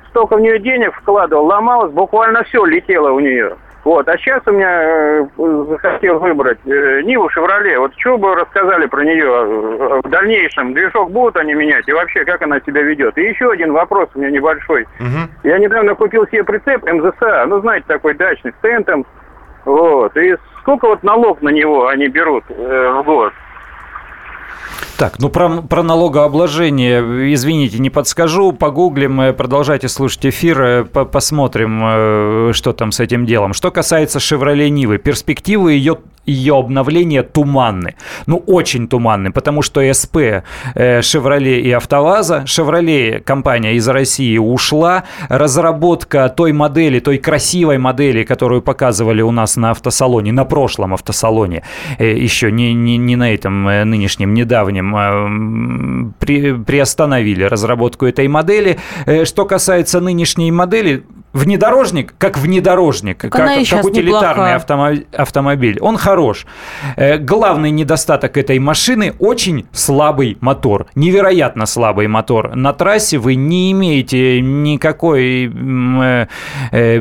столько 0.10 0.38
в 0.38 0.42
нее 0.42 0.60
денег 0.60 0.94
вкладывал, 0.96 1.46
ломалось, 1.46 1.92
буквально 1.92 2.44
все 2.44 2.66
летело 2.66 3.12
у 3.12 3.20
нее. 3.20 3.56
Вот, 3.86 4.08
а 4.10 4.18
сейчас 4.18 4.42
у 4.46 4.52
меня 4.52 4.70
э, 4.84 5.26
захотел 5.70 6.20
выбрать 6.20 6.60
э, 6.66 7.02
Ниву 7.04 7.30
Шевроле. 7.30 7.80
Вот 7.80 7.94
что 7.98 8.18
бы 8.18 8.36
рассказали 8.36 8.88
про 8.88 9.06
нее 9.06 9.26
э, 9.26 10.02
в 10.04 10.10
дальнейшем? 10.10 10.74
Движок 10.74 11.12
будут 11.12 11.38
они 11.38 11.54
менять? 11.54 11.88
И 11.88 11.94
вообще, 11.94 12.26
как 12.26 12.42
она 12.42 12.60
себя 12.60 12.82
ведет? 12.82 13.18
И 13.18 13.22
еще 13.22 13.52
один 13.52 13.72
вопрос 13.72 14.10
у 14.14 14.20
меня 14.20 14.32
небольшой. 14.32 14.86
Я 15.44 15.58
недавно 15.60 15.96
купил 15.96 16.28
себе 16.28 16.44
прицеп 16.44 16.84
МЗСА, 16.84 17.46
ну, 17.48 17.62
знаете, 17.62 17.86
такой 17.88 18.16
дачный, 18.16 18.52
с 18.52 18.62
тентом. 18.62 19.06
Вот. 19.64 20.16
И 20.18 20.36
сколько 20.60 20.88
вот 20.88 21.02
налог 21.04 21.42
на 21.42 21.50
него 21.50 21.88
они 21.88 22.10
берут 22.10 22.44
э, 22.50 22.92
в 22.92 23.04
год? 23.04 23.34
Так, 25.00 25.18
ну 25.20 25.29
про, 25.29 25.62
про 25.62 25.82
налогообложение, 25.82 27.34
извините, 27.34 27.79
не 27.79 27.89
подскажу, 27.89 28.51
погуглим, 28.51 29.22
э, 29.22 29.32
продолжайте 29.32 29.88
слушать 29.88 30.25
эфир, 30.25 30.62
э, 30.62 30.84
по- 30.84 31.06
посмотрим, 31.06 31.82
э, 31.82 32.51
что 32.53 32.74
там 32.74 32.91
с 32.91 33.00
этим 33.00 33.25
делом. 33.25 33.53
Что 33.53 33.72
касается 33.72 34.20
«Шевроле 34.20 34.70
Нивы», 34.70 34.98
перспективы 34.98 35.72
ее, 35.72 36.00
ее 36.29 36.57
обновления 36.57 37.24
туманны, 37.24 37.95
ну 38.25 38.38
очень 38.48 38.88
туманны, 38.88 39.31
потому 39.31 39.62
что 39.62 39.81
СП 39.93 40.17
э, 40.75 41.01
«Шевроле» 41.01 41.62
и 41.62 41.71
«АвтоВАЗа», 41.71 42.45
«Шевроле» 42.45 43.19
компания 43.19 43.75
из 43.75 43.88
России 43.88 44.38
ушла, 44.38 45.03
разработка 45.29 46.29
той 46.29 46.53
модели, 46.53 47.00
той 47.00 47.17
красивой 47.17 47.77
модели, 47.77 48.24
которую 48.24 48.62
показывали 48.62 49.21
у 49.21 49.31
нас 49.31 49.57
на 49.57 49.71
автосалоне, 49.71 50.31
на 50.31 50.45
прошлом 50.45 50.93
автосалоне, 50.93 51.63
э, 51.98 52.15
еще 52.15 52.51
не, 52.51 52.74
не, 52.74 52.98
не 52.98 53.15
на 53.15 53.33
этом 53.33 53.67
э, 53.67 53.83
нынешнем, 53.83 54.33
недавнем, 54.33 54.95
а, 54.95 56.12
при, 56.19 56.53
приостановили 56.53 57.43
разработку 57.43 58.05
этой 58.05 58.27
модели. 58.27 58.77
Что 59.24 59.45
касается 59.45 60.00
нынешней 60.00 60.51
модели, 60.51 61.03
внедорожник, 61.33 62.13
как 62.17 62.38
внедорожник, 62.38 63.17
как, 63.17 63.36
и 63.36 63.38
как 63.38 63.65
щас 63.65 63.86
утилитарный 63.86 64.55
автомо- 64.55 65.05
автомобиль, 65.15 65.77
он 65.79 65.98
хорош. 65.98 66.45
Э, 66.95 67.17
Главный 67.17 67.71
недостаток 67.71 68.38
этой 68.38 68.59
машины– 68.59 69.13
очень 69.19 69.65
слабый 69.71 70.38
мотор, 70.41 70.88
невероятно 70.95 71.65
слабый 71.65 72.07
мотор. 72.07 72.55
На 72.55 72.74
трассе 72.74 73.17
вы 73.17 73.36
не 73.36 73.71
имеете 73.71 74.41
никакой 74.41 75.51
э, 75.53 76.27
э, 76.71 77.00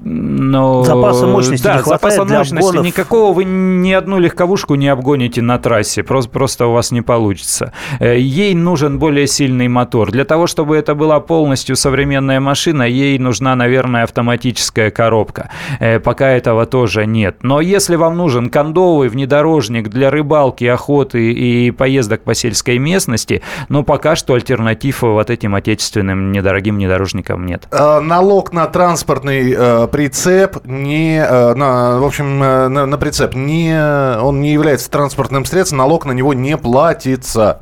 Но... 0.00 0.84
Запаса 0.84 1.26
мощности 1.26 1.64
да, 1.64 1.76
не 1.76 1.82
хватает 1.82 2.14
запаса 2.14 2.24
для 2.28 2.38
мощности 2.38 2.66
обгонов. 2.66 2.86
никакого 2.86 3.32
вы 3.32 3.44
ни 3.44 3.92
одну 3.92 4.18
легковушку 4.18 4.74
не 4.74 4.88
обгоните 4.88 5.40
на 5.40 5.58
трассе, 5.58 6.02
просто, 6.02 6.30
просто 6.30 6.66
у 6.66 6.72
вас 6.72 6.90
не 6.90 7.00
получится. 7.00 7.72
Э, 8.00 8.18
Ей 8.18 8.54
нужен 8.54 8.98
более 8.98 9.26
сильный 9.26 9.68
мотор. 9.68 10.10
Для 10.10 10.24
того, 10.24 10.46
чтобы 10.46 10.76
это 10.76 10.94
была 10.94 11.20
полностью 11.20 11.76
современная 11.76 12.40
машина, 12.40 12.82
ей 12.82 13.18
нужна, 13.18 13.54
наверное, 13.56 14.02
автоматическая 14.04 14.90
коробка. 14.90 15.50
Э, 15.80 16.00
Пока 16.00 16.28
этого 16.30 16.66
тоже 16.66 17.06
нет. 17.06 17.38
Но 17.42 17.60
если 17.60 17.96
вам 17.96 18.16
нужен 18.16 18.50
кондовый 18.50 19.08
внедорожник 19.08 19.88
для 19.88 20.10
рыбалки, 20.10 20.64
охоты 20.64 21.32
и 21.32 21.70
поездок 21.70 22.22
по 22.22 22.34
сельской 22.34 22.78
местности, 22.78 23.42
ну, 23.68 23.84
пока 23.84 24.16
что 24.16 24.34
альтернатив 24.34 25.02
вот 25.02 25.30
этим 25.30 25.54
отечественным 25.54 26.32
недорогим 26.32 26.76
внедорожникам 26.76 27.46
нет. 27.46 27.66
Э, 27.70 28.00
Налог 28.00 28.52
на 28.52 28.66
транспортный 28.66 29.54
прицеп 29.86 30.64
не, 30.64 31.18
э, 31.18 31.54
на, 31.54 31.98
в 31.98 32.04
общем, 32.04 32.42
э, 32.42 32.68
на, 32.68 32.86
на 32.86 32.98
прицеп 32.98 33.34
не, 33.34 33.74
он 34.20 34.40
не 34.40 34.52
является 34.52 34.90
транспортным 34.90 35.44
средством, 35.44 35.78
налог 35.78 36.04
на 36.06 36.12
него 36.12 36.34
не 36.34 36.56
платится. 36.56 37.60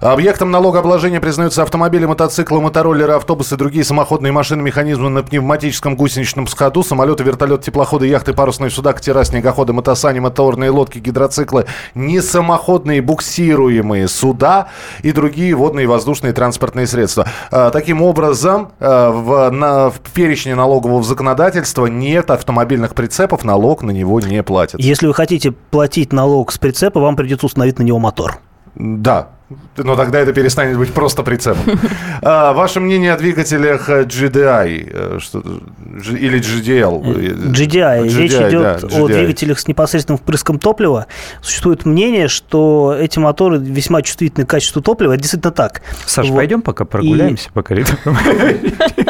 Объектом 0.00 0.50
налогообложения 0.50 1.20
признаются 1.20 1.62
автомобили, 1.62 2.06
мотоциклы, 2.06 2.60
мотороллеры, 2.60 3.12
автобусы, 3.14 3.56
другие 3.56 3.84
самоходные 3.84 4.32
машины, 4.32 4.62
механизмы 4.62 5.08
на 5.10 5.22
пневматическом 5.22 5.96
гусеничном 5.96 6.46
ходу, 6.46 6.82
самолеты, 6.82 7.22
вертолеты, 7.24 7.64
теплоходы, 7.64 8.06
яхты, 8.06 8.32
парусные 8.32 8.70
суда, 8.70 8.92
катера, 8.92 9.24
снегоходы, 9.24 9.72
мотосани, 9.72 10.18
моторные 10.20 10.70
лодки, 10.70 10.98
гидроциклы, 10.98 11.66
несамоходные 11.94 13.02
буксируемые 13.02 14.08
суда 14.08 14.68
и 15.02 15.12
другие 15.12 15.54
водные 15.54 15.84
и 15.84 15.86
воздушные 15.86 16.32
транспортные 16.32 16.86
средства. 16.86 17.26
А, 17.50 17.70
Таким 17.70 18.02
образом, 18.02 18.72
в, 18.78 19.50
на- 19.50 19.90
в 19.90 20.00
перечне 20.14 20.54
налогового 20.54 21.02
законодательства 21.02 21.49
нет 21.88 22.30
автомобильных 22.30 22.94
прицепов, 22.94 23.44
налог 23.44 23.82
на 23.82 23.90
него 23.90 24.20
не 24.20 24.42
платится. 24.42 24.78
Если 24.86 25.06
вы 25.06 25.14
хотите 25.14 25.52
платить 25.52 26.12
налог 26.12 26.52
с 26.52 26.58
прицепа, 26.58 27.00
вам 27.00 27.16
придется 27.16 27.46
установить 27.46 27.78
на 27.78 27.82
него 27.82 27.98
мотор. 27.98 28.38
Да, 28.74 29.30
но 29.76 29.96
тогда 29.96 30.20
это 30.20 30.32
перестанет 30.32 30.78
быть 30.78 30.92
просто 30.92 31.22
прицепом. 31.22 31.78
А, 32.22 32.52
Ваше 32.52 32.80
мнение 32.80 33.14
о 33.14 33.16
двигателях 33.16 33.88
э, 33.88 34.02
GDI 34.04 34.90
э, 34.92 35.18
что- 35.20 35.40
G- 35.40 36.18
или 36.18 36.38
GDL? 36.38 37.02
GDI. 37.50 38.02
Речь 38.04 38.32
GDI, 38.32 38.48
идет 38.50 38.62
да, 38.62 38.74
о 38.74 38.78
GDI. 39.08 39.12
двигателях 39.14 39.58
с 39.58 39.66
непосредственным 39.66 40.18
впрыском 40.18 40.58
топлива. 40.58 41.06
Существует 41.40 41.86
мнение, 41.86 42.28
что 42.28 42.94
эти 42.98 43.18
моторы 43.18 43.56
весьма 43.58 44.02
чувствительны 44.02 44.44
к 44.44 44.50
качеству 44.50 44.82
топлива. 44.82 45.12
Это 45.14 45.22
действительно 45.22 45.50
так. 45.52 45.80
Саша, 46.04 46.28
Вот. 46.28 46.36
пойдем 46.36 46.60
пока 46.60 46.84
прогуляемся 46.84 47.48
по 47.54 47.62
коридору. 47.62 47.96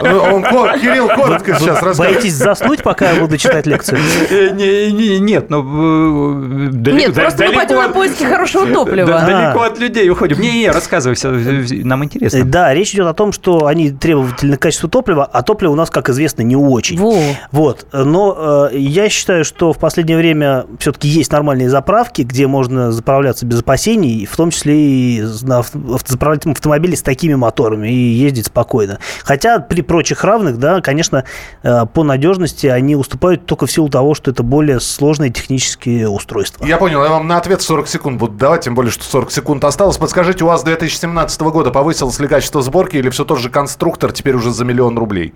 Ну, 0.02 0.42
Кирилл 0.80 1.08
коротко 1.08 1.54
сейчас 1.58 1.82
расскажет. 1.82 1.98
Боитесь 2.14 2.34
заснуть, 2.34 2.82
пока 2.82 3.10
я 3.10 3.20
буду 3.20 3.36
читать 3.36 3.66
лекцию? 3.66 3.98
Э, 4.30 4.50
не- 4.50 4.92
не- 4.92 5.18
Нет, 5.18 5.46
э, 5.50 6.68
далеко- 6.72 6.96
Нет, 6.98 7.14
просто 7.14 7.44
мы 7.46 7.52
пойдем 7.52 7.76
на 7.76 7.88
поиски 7.88 8.22
хорошего 8.24 8.66
да- 8.66 8.72
топлива. 8.74 9.06
Далеко 9.20 9.62
от 9.62 9.78
людей 9.78 10.08
уходим. 10.10 10.29
Не-не, 10.38 10.70
рассказывай, 10.70 11.14
все, 11.14 11.30
нам 11.30 12.04
интересно. 12.04 12.44
Да, 12.44 12.72
речь 12.74 12.92
идет 12.94 13.06
о 13.06 13.14
том, 13.14 13.32
что 13.32 13.66
они 13.66 13.90
требовательны 13.90 14.56
к 14.56 14.60
качеству 14.60 14.88
топлива, 14.88 15.24
а 15.24 15.42
топливо 15.42 15.72
у 15.72 15.76
нас, 15.76 15.90
как 15.90 16.08
известно, 16.08 16.42
не 16.42 16.56
очень. 16.56 16.98
Во. 16.98 17.16
Вот. 17.52 17.86
Но 17.92 18.68
э, 18.72 18.76
я 18.78 19.08
считаю, 19.08 19.44
что 19.44 19.72
в 19.72 19.78
последнее 19.78 20.16
время 20.16 20.66
все-таки 20.78 21.08
есть 21.08 21.32
нормальные 21.32 21.70
заправки, 21.70 22.22
где 22.22 22.46
можно 22.46 22.92
заправляться 22.92 23.46
без 23.46 23.60
опасений, 23.60 24.26
в 24.26 24.36
том 24.36 24.50
числе 24.50 24.74
и 24.76 25.24
на 25.42 25.62
заправлять 26.06 26.46
автомобили 26.46 26.94
с 26.94 27.02
такими 27.02 27.34
моторами 27.34 27.88
и 27.88 27.94
ездить 27.94 28.46
спокойно. 28.46 28.98
Хотя 29.24 29.58
при 29.58 29.82
прочих 29.82 30.24
равных, 30.24 30.58
да, 30.58 30.80
конечно, 30.80 31.24
э, 31.62 31.86
по 31.86 32.04
надежности 32.04 32.66
они 32.66 32.96
уступают 32.96 33.46
только 33.46 33.66
в 33.66 33.72
силу 33.72 33.88
того, 33.88 34.14
что 34.14 34.30
это 34.30 34.42
более 34.42 34.80
сложные 34.80 35.30
технические 35.30 36.08
устройства. 36.08 36.64
Я 36.64 36.76
понял, 36.76 37.02
я 37.02 37.10
вам 37.10 37.26
на 37.26 37.36
ответ 37.36 37.62
40 37.62 37.88
секунд 37.88 38.18
буду 38.18 38.34
давать, 38.34 38.62
тем 38.62 38.74
более, 38.74 38.90
что 38.90 39.04
40 39.04 39.32
секунд 39.32 39.64
осталось. 39.64 39.96
Подскажите, 39.96 40.19
у 40.42 40.46
вас 40.46 40.62
2017 40.62 41.40
года 41.42 41.70
повысилось 41.70 42.18
ли 42.18 42.28
качество 42.28 42.62
сборки 42.62 42.96
или 42.96 43.08
все 43.10 43.24
тот 43.24 43.38
же 43.38 43.50
конструктор 43.50 44.12
теперь 44.12 44.34
уже 44.34 44.50
за 44.50 44.64
миллион 44.64 44.98
рублей? 44.98 45.32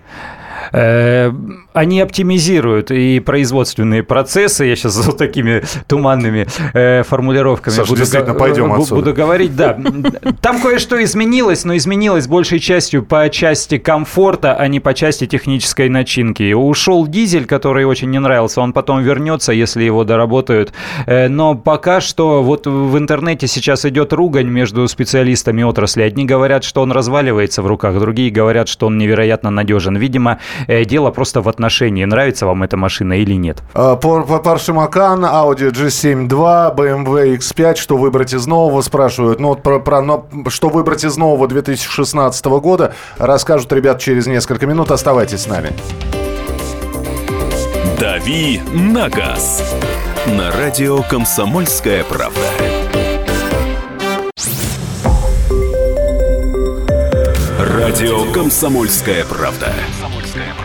Э, 0.73 1.33
Они 1.73 2.01
оптимизируют 2.01 2.91
и 2.91 3.21
производственные 3.21 4.03
процессы. 4.03 4.65
Я 4.65 4.77
сейчас 4.77 4.97
вот 5.07 5.19
такими 5.19 5.63
туманными 5.87 6.47
э, 6.73 7.03
формулировками 7.03 7.75
Саша, 7.75 7.89
буду, 7.89 8.01
действительно, 8.01 8.35
пойдем 8.35 8.73
отсюда. 8.73 8.95
буду 8.95 9.15
говорить. 9.15 9.57
Да, 9.57 9.79
там 10.41 10.61
кое-что 10.61 11.03
изменилось, 11.03 11.65
но 11.65 11.77
изменилось 11.77 12.27
большей 12.27 12.59
частью 12.61 13.03
по 13.03 13.29
части 13.29 13.79
комфорта, 13.79 14.55
а 14.55 14.69
не 14.69 14.81
по 14.81 14.95
части 14.95 15.27
технической 15.27 15.89
начинки. 15.89 16.53
Ушел 16.53 17.07
дизель, 17.07 17.47
который 17.47 17.85
очень 17.85 18.11
не 18.11 18.19
нравился, 18.19 18.61
он 18.61 18.73
потом 18.73 19.03
вернется, 19.03 19.53
если 19.53 19.83
его 19.85 20.05
доработают. 20.05 20.73
Э, 21.07 21.29
Но 21.29 21.55
пока 21.55 22.01
что 22.01 22.43
вот 22.43 22.67
в 22.67 22.97
интернете 22.99 23.47
сейчас 23.47 23.85
идет 23.85 24.13
ругань 24.13 24.49
между 24.49 24.87
специалистами 24.89 25.63
отрасли. 25.63 26.03
Одни 26.03 26.25
говорят, 26.25 26.65
что 26.65 26.83
он 26.83 26.93
разваливается 26.93 27.63
в 27.63 27.67
руках, 27.67 27.99
другие 27.99 28.31
говорят, 28.31 28.69
что 28.69 28.87
он 28.87 28.99
невероятно 28.99 29.51
надежен. 29.51 29.97
Видимо, 29.97 30.39
дело 30.87 31.11
просто 31.11 31.41
в 31.41 31.49
отношении, 31.49 32.05
нравится 32.05 32.47
вам 32.47 32.63
эта 32.63 32.77
машина 32.77 33.15
или 33.15 33.35
нет. 33.35 33.63
Пор- 33.73 34.25
Porsche 34.25 34.75
Macan, 34.75 35.21
Audi 35.31 35.71
G7 35.73 36.27
2, 36.29 36.75
BMW 36.77 37.37
X5, 37.39 37.77
что 37.77 37.97
выбрать 37.97 38.33
из 38.35 38.47
нового, 38.47 38.81
спрашивают. 38.83 39.41
Ну, 39.41 39.49
вот 39.49 39.63
про, 39.63 39.79
про- 39.81 40.01
но 40.03 40.27
что 40.49 40.69
выбрать 40.69 41.05
из 41.05 41.17
нового 41.17 41.47
2016 41.49 42.45
года, 42.47 42.95
расскажут 43.19 43.73
ребят 43.73 43.99
через 44.01 44.27
несколько 44.27 44.67
минут. 44.67 44.91
Оставайтесь 44.91 45.41
с 45.43 45.47
нами. 45.47 45.71
«Дави 48.01 48.61
на 48.73 49.09
газ» 49.09 49.63
на 50.27 50.51
радио 50.53 51.03
«Комсомольская 51.03 52.05
правда». 52.05 52.41
Радио 57.59 58.31
«Комсомольская 58.33 59.25
правда». 59.25 59.73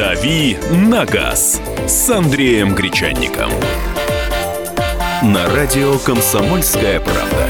«Дави 0.00 0.56
на 0.88 1.04
газ» 1.04 1.60
с 1.86 2.08
Андреем 2.08 2.74
Гречанником. 2.74 3.50
На 5.22 5.46
радио 5.54 5.98
«Комсомольская 5.98 7.00
правда». 7.00 7.46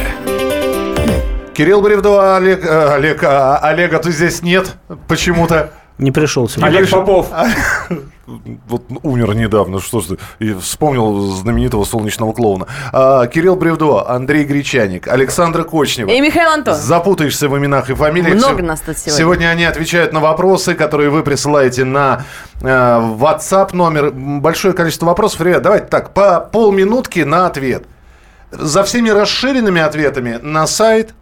Кирилл 1.55 1.81
Бревдо, 1.81 2.35
Олег, 2.35 2.65
э, 2.65 2.95
Олег, 2.95 3.23
а, 3.23 3.59
Олега 3.59 4.01
ты 4.01 4.11
здесь 4.11 4.43
нет 4.43 4.75
почему-то. 5.07 5.71
Не 5.99 6.11
пришел 6.11 6.49
сегодня. 6.49 6.77
Олег 6.77 6.91
Попов. 6.91 7.29
Вот 8.69 8.83
умер 9.03 9.35
недавно, 9.35 9.81
что 9.81 10.01
ж 10.01 10.05
ты, 10.05 10.19
и 10.39 10.53
вспомнил 10.55 11.21
знаменитого 11.33 11.85
солнечного 11.85 12.33
клоуна. 12.33 12.67
А, 12.93 13.27
Кирилл 13.27 13.57
Бревдо, 13.57 14.09
Андрей 14.09 14.45
Гречаник, 14.45 15.09
Александра 15.09 15.65
Кочнева. 15.65 16.11
И 16.11 16.21
Михаил 16.21 16.51
Антон. 16.51 16.75
Запутаешься 16.75 17.49
в 17.49 17.59
именах 17.59 17.91
и 17.91 17.95
фамилиях. 17.95 18.37
Много 18.37 18.63
нас 18.63 18.81
тут 18.81 18.99
сегодня. 18.99 19.19
Сегодня 19.19 19.47
они 19.47 19.65
отвечают 19.65 20.13
на 20.13 20.21
вопросы, 20.21 20.75
которые 20.75 21.11
вы 21.11 21.23
присылаете 21.23 21.85
на 21.85 22.25
э, 22.61 22.67
WhatsApp 22.67 23.75
номер. 23.75 24.11
Большое 24.13 24.75
количество 24.75 25.07
вопросов. 25.07 25.41
Ребят, 25.41 25.63
давайте 25.63 25.87
так, 25.87 26.15
по 26.15 26.41
полминутки 26.41 27.21
на 27.21 27.47
ответ. 27.47 27.85
За 28.51 28.83
всеми 28.85 29.11
расширенными 29.11 29.81
ответами 29.81 30.39
на 30.43 30.67
сайт 30.67 31.15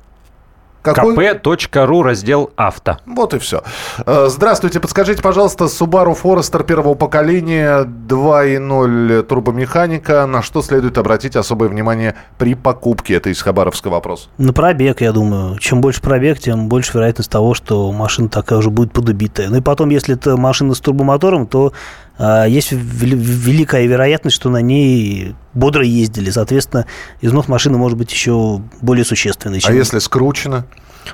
какой? 0.82 1.14
kp.ru, 1.16 2.02
раздел 2.02 2.50
авто. 2.56 2.98
Вот 3.06 3.34
и 3.34 3.38
все. 3.38 3.62
Здравствуйте, 4.06 4.80
подскажите, 4.80 5.22
пожалуйста, 5.22 5.64
Subaru 5.64 6.16
Forester 6.20 6.64
первого 6.64 6.94
поколения 6.94 7.84
2.0 7.84 9.22
турбомеханика. 9.22 10.26
На 10.26 10.42
что 10.42 10.62
следует 10.62 10.98
обратить 10.98 11.36
особое 11.36 11.68
внимание 11.68 12.14
при 12.38 12.54
покупке? 12.54 13.14
Это 13.14 13.30
из 13.30 13.42
Хабаровска 13.42 13.90
вопрос. 13.90 14.28
На 14.38 14.52
пробег, 14.52 15.00
я 15.00 15.12
думаю. 15.12 15.58
Чем 15.58 15.80
больше 15.80 16.00
пробег, 16.00 16.38
тем 16.38 16.68
больше 16.68 16.92
вероятность 16.94 17.30
того, 17.30 17.54
что 17.54 17.92
машина 17.92 18.28
такая 18.28 18.58
уже 18.58 18.70
будет 18.70 18.92
подубитая. 18.92 19.48
Ну 19.48 19.56
и 19.56 19.60
потом, 19.60 19.90
если 19.90 20.14
это 20.14 20.36
машина 20.36 20.74
с 20.74 20.80
турбомотором, 20.80 21.46
то 21.46 21.72
а, 22.18 22.46
есть 22.46 22.72
вели- 22.72 23.16
великая 23.16 23.86
вероятность, 23.86 24.36
что 24.36 24.50
на 24.50 24.60
ней 24.60 25.34
бодро 25.54 25.84
ездили. 25.84 26.30
Соответственно, 26.30 26.86
износ 27.20 27.48
машины 27.48 27.78
может 27.78 27.98
быть 27.98 28.12
еще 28.12 28.60
более 28.80 29.04
существенный. 29.04 29.58
А 29.58 29.60
чем- 29.60 29.76
если 29.76 29.98
скручено? 29.98 30.64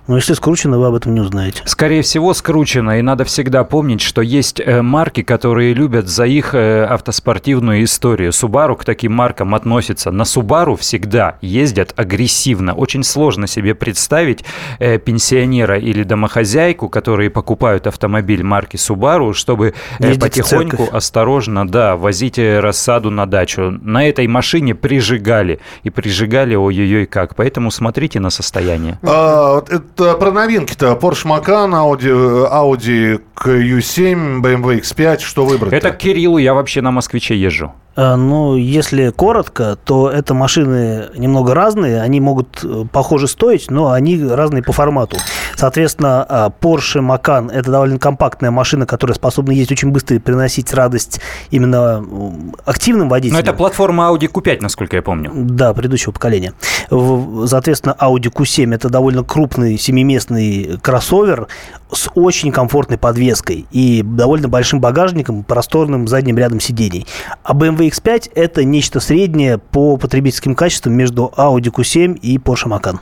Но 0.06 0.16
если 0.16 0.34
скручено, 0.34 0.78
вы 0.78 0.86
об 0.86 0.94
этом 0.94 1.14
не 1.14 1.20
узнаете. 1.20 1.62
Скорее 1.66 2.02
всего, 2.02 2.34
скручено. 2.34 2.98
И 2.98 3.02
надо 3.02 3.24
всегда 3.24 3.64
помнить, 3.64 4.00
что 4.00 4.22
есть 4.22 4.60
э, 4.60 4.82
марки, 4.82 5.22
которые 5.22 5.72
любят 5.72 6.08
за 6.08 6.24
их 6.24 6.54
э, 6.54 6.84
автоспортивную 6.84 7.84
историю. 7.84 8.30
Subaru 8.32 8.76
к 8.76 8.84
таким 8.84 9.12
маркам 9.12 9.54
относится. 9.54 10.10
На 10.10 10.22
Subaru 10.22 10.76
всегда 10.76 11.36
ездят 11.40 11.92
агрессивно. 11.96 12.74
Очень 12.74 13.04
сложно 13.04 13.46
себе 13.46 13.74
представить 13.74 14.44
э, 14.78 14.98
пенсионера 14.98 15.78
или 15.78 16.02
домохозяйку, 16.02 16.88
которые 16.88 17.30
покупают 17.30 17.86
автомобиль 17.86 18.42
марки 18.42 18.76
Subaru, 18.76 19.32
чтобы 19.32 19.74
Ездить 20.00 20.20
потихоньку, 20.20 20.88
осторожно, 20.90 21.68
да, 21.68 21.96
возить 21.96 22.38
рассаду 22.38 23.10
на 23.10 23.26
дачу. 23.26 23.78
На 23.82 24.08
этой 24.24 24.26
машине 24.26 24.74
прижигали. 24.74 25.60
И 25.82 25.90
прижигали 25.90 26.54
ой-ой-ой 26.54 27.06
как. 27.06 27.36
Поэтому 27.36 27.70
смотрите 27.70 28.20
на 28.20 28.30
состояние. 28.30 28.98
А, 29.02 29.62
это 29.68 30.14
про 30.14 30.32
новинки-то. 30.32 30.98
Porsche 31.00 31.26
Macan, 31.26 31.72
Audi, 31.72 32.48
Audi 32.50 33.20
Q7, 33.36 34.40
BMW 34.40 34.80
X5. 34.80 35.18
Что 35.20 35.44
выбрать? 35.44 35.72
Это 35.72 35.90
к 35.90 35.98
Кириллу, 35.98 36.38
я 36.38 36.54
вообще 36.54 36.80
на 36.80 36.90
москвиче 36.90 37.36
езжу. 37.36 37.72
А, 37.96 38.16
Ну, 38.16 38.56
если 38.56 39.10
коротко, 39.10 39.76
то 39.84 40.10
это 40.10 40.34
машины 40.34 41.06
немного 41.16 41.54
разные. 41.54 42.00
Они 42.00 42.20
могут 42.20 42.64
э, 42.64 42.84
похоже 42.90 43.28
стоить, 43.28 43.70
но 43.70 43.90
они 43.92 44.22
разные 44.22 44.62
по 44.62 44.72
формату. 44.72 45.16
Соответственно, 45.54 46.24
а, 46.28 46.50
Porsche 46.50 47.00
Macan– 47.00 47.50
это 47.52 47.70
довольно 47.70 47.98
компактная 47.98 48.50
машина, 48.50 48.86
которая 48.86 49.14
способна 49.14 49.52
ездить 49.52 49.72
очень 49.72 49.90
быстро 49.90 50.16
и 50.16 50.18
приносить 50.18 50.72
радость 50.74 51.20
именно 51.50 52.04
активным 52.64 53.06
Но 53.06 53.10
водителям. 53.10 53.40
это 53.40 53.52
платформа 53.52 54.04
Audi 54.04 54.30
Q5, 54.30 54.58
насколько 54.60 54.96
я 54.96 55.02
помню. 55.02 55.30
Да, 55.34 55.72
предыдущего 55.72 56.12
поколения. 56.12 56.54
Соответственно, 56.90 57.96
Audi 57.98 58.32
Q7 58.32 58.74
это 58.74 58.88
довольно 58.88 59.22
крупный 59.22 59.78
семиместный 59.78 60.78
кроссовер 60.82 61.46
с 61.92 62.10
очень 62.14 62.50
комфортной 62.50 62.98
подвеской 62.98 63.66
и 63.70 64.02
довольно 64.02 64.48
большим 64.48 64.80
багажником, 64.80 65.44
просторным 65.44 66.08
задним 66.08 66.36
рядом 66.38 66.60
сидений. 66.60 67.06
А 67.44 67.54
BMW 67.54 67.83
X5 67.88 68.32
это 68.34 68.64
нечто 68.64 69.00
среднее 69.00 69.58
по 69.58 69.96
потребительским 69.96 70.54
качествам 70.54 70.94
между 70.94 71.32
Audi 71.36 71.72
Q7 71.72 72.18
и 72.18 72.38
Porsche 72.38 72.66
Macan. 72.66 72.98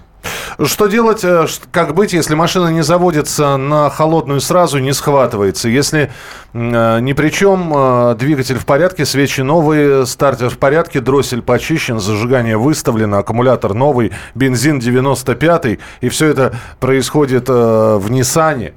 Что 0.64 0.86
делать, 0.86 1.24
э, 1.24 1.46
как 1.70 1.94
быть, 1.94 2.12
если 2.12 2.34
машина 2.34 2.68
не 2.68 2.82
заводится 2.82 3.56
на 3.56 3.90
холодную 3.90 4.40
сразу, 4.40 4.78
не 4.78 4.92
схватывается? 4.92 5.68
Если 5.68 6.10
э, 6.52 7.00
ни 7.00 7.12
при 7.12 7.30
чем, 7.30 7.72
э, 7.74 8.14
двигатель 8.18 8.58
в 8.58 8.66
порядке, 8.66 9.04
свечи 9.04 9.40
новые, 9.40 10.06
стартер 10.06 10.50
в 10.50 10.58
порядке, 10.58 11.00
дроссель 11.00 11.42
почищен, 11.42 11.98
зажигание 11.98 12.56
выставлено, 12.56 13.18
аккумулятор 13.18 13.74
новый, 13.74 14.12
бензин 14.34 14.78
95 14.78 15.78
и 16.00 16.08
все 16.08 16.26
это 16.26 16.54
происходит 16.80 17.48
э, 17.48 17.96
в 17.96 18.10
Ниссане. 18.10 18.74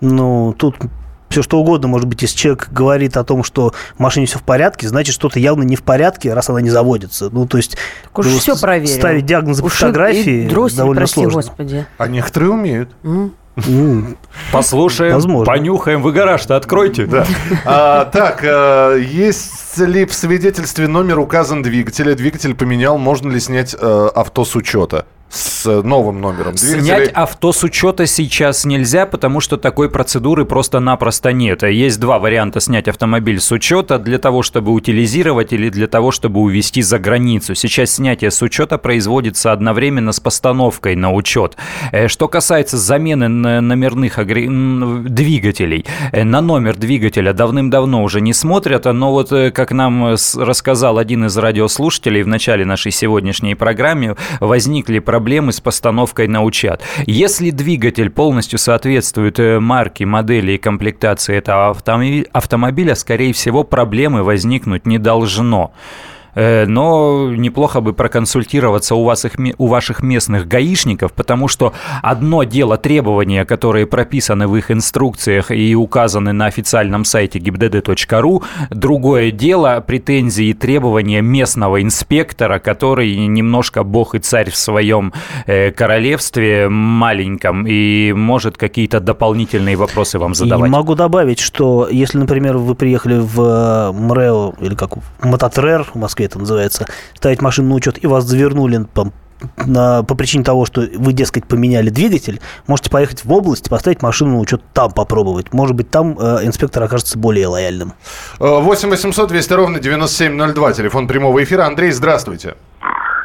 Ну, 0.00 0.54
тут 0.58 0.76
все 1.32 1.42
что 1.42 1.58
угодно, 1.58 1.88
может 1.88 2.06
быть, 2.06 2.22
если 2.22 2.36
человек 2.36 2.68
говорит 2.70 3.16
о 3.16 3.24
том, 3.24 3.42
что 3.42 3.72
в 3.96 3.98
машине 3.98 4.26
все 4.26 4.38
в 4.38 4.42
порядке, 4.42 4.88
значит, 4.88 5.14
что-то 5.14 5.40
явно 5.40 5.62
не 5.62 5.76
в 5.76 5.82
порядке, 5.82 6.32
раз 6.32 6.48
она 6.50 6.60
не 6.60 6.70
заводится. 6.70 7.30
Ну, 7.30 7.46
то 7.46 7.56
есть... 7.56 7.76
Так 8.04 8.20
уж 8.20 8.26
ну, 8.26 8.38
все 8.38 8.56
проверил. 8.56 8.94
Ставить 8.94 9.26
диагнозы 9.26 9.62
по 9.62 9.66
Уж 9.66 9.72
фотографии 9.72 10.48
дроссель, 10.48 10.76
довольно 10.78 11.00
прости 11.00 11.14
сложно. 11.20 11.36
господи. 11.42 11.86
А 11.98 12.06
некоторые 12.06 12.50
умеют. 12.52 12.90
Ну, 13.02 14.16
Послушаем, 14.50 15.14
Возможно. 15.14 15.52
понюхаем. 15.52 16.02
Вы 16.02 16.12
гараж-то 16.12 16.56
откройте. 16.56 17.06
Да. 17.06 17.26
А, 17.66 18.04
так, 18.06 18.42
э, 18.42 19.02
есть 19.06 19.76
ли 19.78 20.06
в 20.06 20.14
свидетельстве 20.14 20.88
номер 20.88 21.18
указан 21.18 21.62
двигателя? 21.62 22.14
Двигатель 22.14 22.54
поменял, 22.54 22.96
можно 22.96 23.30
ли 23.30 23.40
снять 23.40 23.76
э, 23.78 24.08
авто 24.14 24.44
с 24.46 24.56
учета? 24.56 25.04
С 25.32 25.64
новым 25.82 26.20
номером 26.20 26.54
двигателя? 26.54 26.82
Снять 26.82 27.08
авто 27.14 27.52
с 27.52 27.64
учета 27.64 28.04
сейчас 28.06 28.66
нельзя, 28.66 29.06
потому 29.06 29.40
что 29.40 29.56
такой 29.56 29.88
процедуры 29.88 30.44
просто-напросто 30.44 31.32
нет. 31.32 31.62
Есть 31.62 31.98
два 31.98 32.18
варианта 32.18 32.60
снять 32.60 32.86
автомобиль 32.86 33.40
с 33.40 33.50
учета 33.50 33.98
для 33.98 34.18
того, 34.18 34.42
чтобы 34.42 34.72
утилизировать 34.72 35.54
или 35.54 35.70
для 35.70 35.86
того, 35.86 36.10
чтобы 36.10 36.40
увезти 36.40 36.82
за 36.82 36.98
границу. 36.98 37.54
Сейчас 37.54 37.92
снятие 37.92 38.30
с 38.30 38.42
учета 38.42 38.76
производится 38.76 39.52
одновременно 39.52 40.12
с 40.12 40.20
постановкой 40.20 40.96
на 40.96 41.14
учет. 41.14 41.56
Э, 41.92 42.08
Что 42.08 42.28
касается 42.28 42.76
замены 42.76 43.28
номерных 43.28 44.18
агре- 44.18 44.50
двигателей, 45.08 45.86
э, 46.12 46.24
на 46.24 46.42
номер 46.42 46.76
двигателя 46.76 47.32
давным-давно 47.32 48.02
уже 48.02 48.20
не 48.20 48.34
смотрят, 48.34 48.84
но 48.84 49.12
вот 49.12 49.32
э, 49.32 49.50
как 49.50 49.72
нам 49.72 50.14
рассказал 50.36 50.98
один 50.98 51.24
из 51.24 51.34
радиослушателей 51.38 52.22
в 52.22 52.28
начале 52.28 52.66
нашей 52.66 52.92
сегодняшней 52.92 53.54
программы, 53.54 54.16
возникли 54.38 54.98
проблемы 54.98 55.21
с 55.52 55.60
постановкой 55.60 56.28
на 56.28 56.42
учет. 56.42 56.82
Если 57.06 57.50
двигатель 57.50 58.10
полностью 58.10 58.58
соответствует 58.58 59.38
э, 59.38 59.60
марке, 59.60 60.04
модели 60.04 60.52
и 60.52 60.58
комплектации 60.58 61.36
этого 61.36 61.76
автомобиля, 62.32 62.94
скорее 62.94 63.32
всего, 63.32 63.64
проблемы 63.64 64.22
возникнуть 64.22 64.86
не 64.86 64.98
должно. 64.98 65.72
Э, 66.34 66.66
Но 66.66 67.30
неплохо 67.30 67.80
бы 67.80 67.92
проконсультироваться 67.92 68.94
у, 68.94 69.04
вас 69.04 69.24
их, 69.24 69.32
у 69.58 69.66
ваших 69.66 70.02
местных 70.02 70.48
гаишников, 70.48 71.12
потому 71.12 71.48
что 71.48 71.72
одно 72.02 72.44
дело 72.44 72.78
требования, 72.78 73.44
которые 73.44 73.86
прописаны 73.86 74.48
в 74.48 74.56
их 74.56 74.70
инструкциях 74.70 75.50
и 75.50 75.74
указаны 75.74 76.32
на 76.32 76.46
официальном 76.46 77.04
сайте 77.04 77.38
gibdd.ru, 77.38 78.42
другое 78.70 79.30
дело 79.30 79.82
претензии 79.86 80.46
и 80.46 80.54
требования 80.54 81.20
местного 81.20 81.82
инспектора, 81.82 82.58
который 82.58 83.14
немножко 83.26 83.82
бог 83.82 84.14
и 84.14 84.18
царь 84.18 84.50
в 84.50 84.56
своем 84.56 85.12
э, 85.46 85.70
королевстве 85.70 86.68
маленьком 86.68 87.66
и 87.66 88.12
может 88.12 88.56
какие-то 88.56 89.00
дополнительные 89.00 89.76
вопросы 89.76 90.18
вам 90.18 90.34
задавать. 90.34 90.68
И 90.68 90.72
могу 90.72 90.94
добавить, 90.94 91.40
что 91.40 91.88
если, 91.90 92.18
например, 92.18 92.56
вы 92.56 92.74
приехали 92.74 93.18
в 93.18 93.40
э, 93.40 93.92
МРЭО, 93.92 94.54
или 94.60 94.74
как 94.74 94.92
Мототрер, 95.20 95.84
в 95.84 95.96
Москве 95.96 96.21
это 96.26 96.38
называется, 96.38 96.86
ставить 97.14 97.42
машину 97.42 97.70
на 97.70 97.74
учет, 97.74 98.02
и 98.02 98.06
вас 98.06 98.24
завернули 98.24 98.86
там, 98.94 99.12
на, 99.56 100.02
по 100.02 100.14
причине 100.14 100.44
того, 100.44 100.64
что 100.64 100.82
вы, 100.96 101.12
дескать, 101.12 101.46
поменяли 101.46 101.90
двигатель, 101.90 102.40
можете 102.66 102.90
поехать 102.90 103.24
в 103.24 103.32
область, 103.32 103.68
поставить 103.70 104.02
машину 104.02 104.32
на 104.32 104.38
учет 104.38 104.62
там 104.72 104.92
попробовать. 104.92 105.52
Может 105.52 105.76
быть, 105.76 105.90
там 105.90 106.16
э, 106.18 106.44
инспектор 106.44 106.82
окажется 106.82 107.18
более 107.18 107.46
лояльным. 107.46 107.92
Э, 108.40 108.60
8 108.60 108.90
800 108.90 109.28
200 109.28 109.52
ровно 109.52 109.80
9702, 109.80 110.72
телефон 110.72 111.08
прямого 111.08 111.42
эфира. 111.42 111.64
Андрей, 111.66 111.90
здравствуйте. 111.90 112.54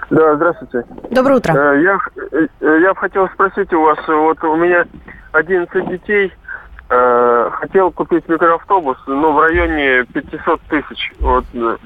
Да, 0.10 0.36
здравствуйте. 0.36 0.86
Доброе 1.12 1.36
утро. 1.38 1.54
Э, 1.54 1.82
Я, 1.82 2.00
э, 2.32 2.48
э, 2.62 2.80
я 2.82 2.94
бы 2.94 3.00
хотел 3.00 3.28
спросить 3.30 3.72
у 3.74 3.82
вас, 3.82 3.98
вот 4.08 4.44
у 4.44 4.56
меня 4.56 4.86
11 5.34 5.90
детей, 5.90 6.34
э, 6.89 7.50
хотел 7.54 7.91
купить 7.91 8.28
микроавтобус, 8.28 8.97
но 9.08 9.32
в 9.34 9.39
районе 9.39 10.06
500 10.06 10.62
тысяч. 10.69 11.12
Вот, 11.19 11.45
э, 11.54 11.78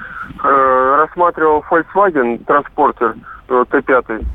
рассматривал 0.98 1.64
Volkswagen 1.70 2.44
транспортер 2.46 3.16
э, 3.48 3.66
Т5 3.70 4.26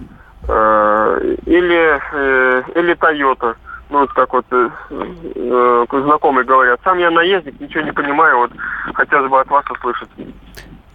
э, 0.48 1.34
или, 1.46 2.00
э, 2.12 2.62
или 2.74 2.94
Toyota. 2.94 3.56
Ну, 3.88 4.00
вот 4.00 4.12
как 4.12 4.32
вот 4.32 4.46
э, 4.50 4.68
э, 4.90 5.86
знакомые 5.92 6.44
говорят. 6.44 6.80
Сам 6.82 6.98
я 6.98 7.10
наездник, 7.10 7.60
ничего 7.60 7.84
не 7.84 7.92
понимаю, 7.92 8.38
вот 8.38 8.50
хотелось 8.94 9.30
бы 9.30 9.40
от 9.40 9.48
вас 9.48 9.64
услышать. 9.70 10.08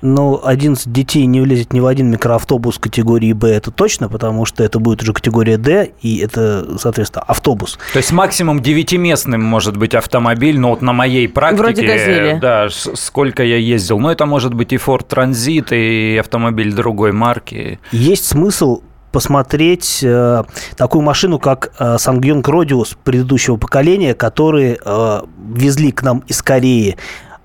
Но 0.02 0.42
11 0.44 0.92
детей 0.92 1.26
не 1.26 1.42
влезет 1.42 1.74
ни 1.74 1.80
в 1.80 1.86
один 1.86 2.10
микроавтобус 2.10 2.78
категории 2.78 3.34
Б, 3.34 3.50
это 3.50 3.72
точно, 3.72 4.10
потому 4.10 4.46
что 4.46 4.64
это 4.64 4.80
будет 4.80 5.04
уже 5.04 5.14
категория 5.14 5.58
Д, 5.58 5.92
и 6.02 6.18
это, 6.20 6.78
соответственно, 6.80 7.24
автобус. 7.28 7.78
То 7.94 7.98
есть 7.98 8.12
максимум 8.12 8.62
девятиместным 8.62 9.44
может 9.44 9.78
быть 9.78 9.94
автомобиль, 9.94 10.60
но 10.60 10.72
вот 10.72 10.82
на 10.82 10.94
моей 10.94 11.28
практике, 11.28 11.62
Вроде 11.62 11.88
«Газели». 11.88 12.40
да, 12.42 12.68
сколько 12.70 13.44
я 13.44 13.58
ездил, 13.58 14.00
но 14.00 14.12
это 14.12 14.26
может 14.26 14.54
быть 14.54 14.74
и 14.74 14.78
Ford 14.78 15.08
Transit, 15.08 15.76
и 15.76 16.18
автомобиль 16.18 16.74
другой 16.74 17.12
марки. 17.12 17.80
Есть 17.92 18.26
смысл 18.26 18.82
посмотреть 19.12 20.00
э, 20.04 20.44
такую 20.78 21.02
машину, 21.02 21.40
как 21.40 21.72
э, 21.78 21.98
Сангьонг 21.98 22.48
Родиус 22.48 22.98
предыдущего 23.04 23.58
поколения, 23.58 24.14
которые 24.14 24.78
э, 24.84 25.22
везли 25.54 25.92
к 25.92 26.02
нам 26.02 26.24
из 26.28 26.42
Кореи. 26.42 26.98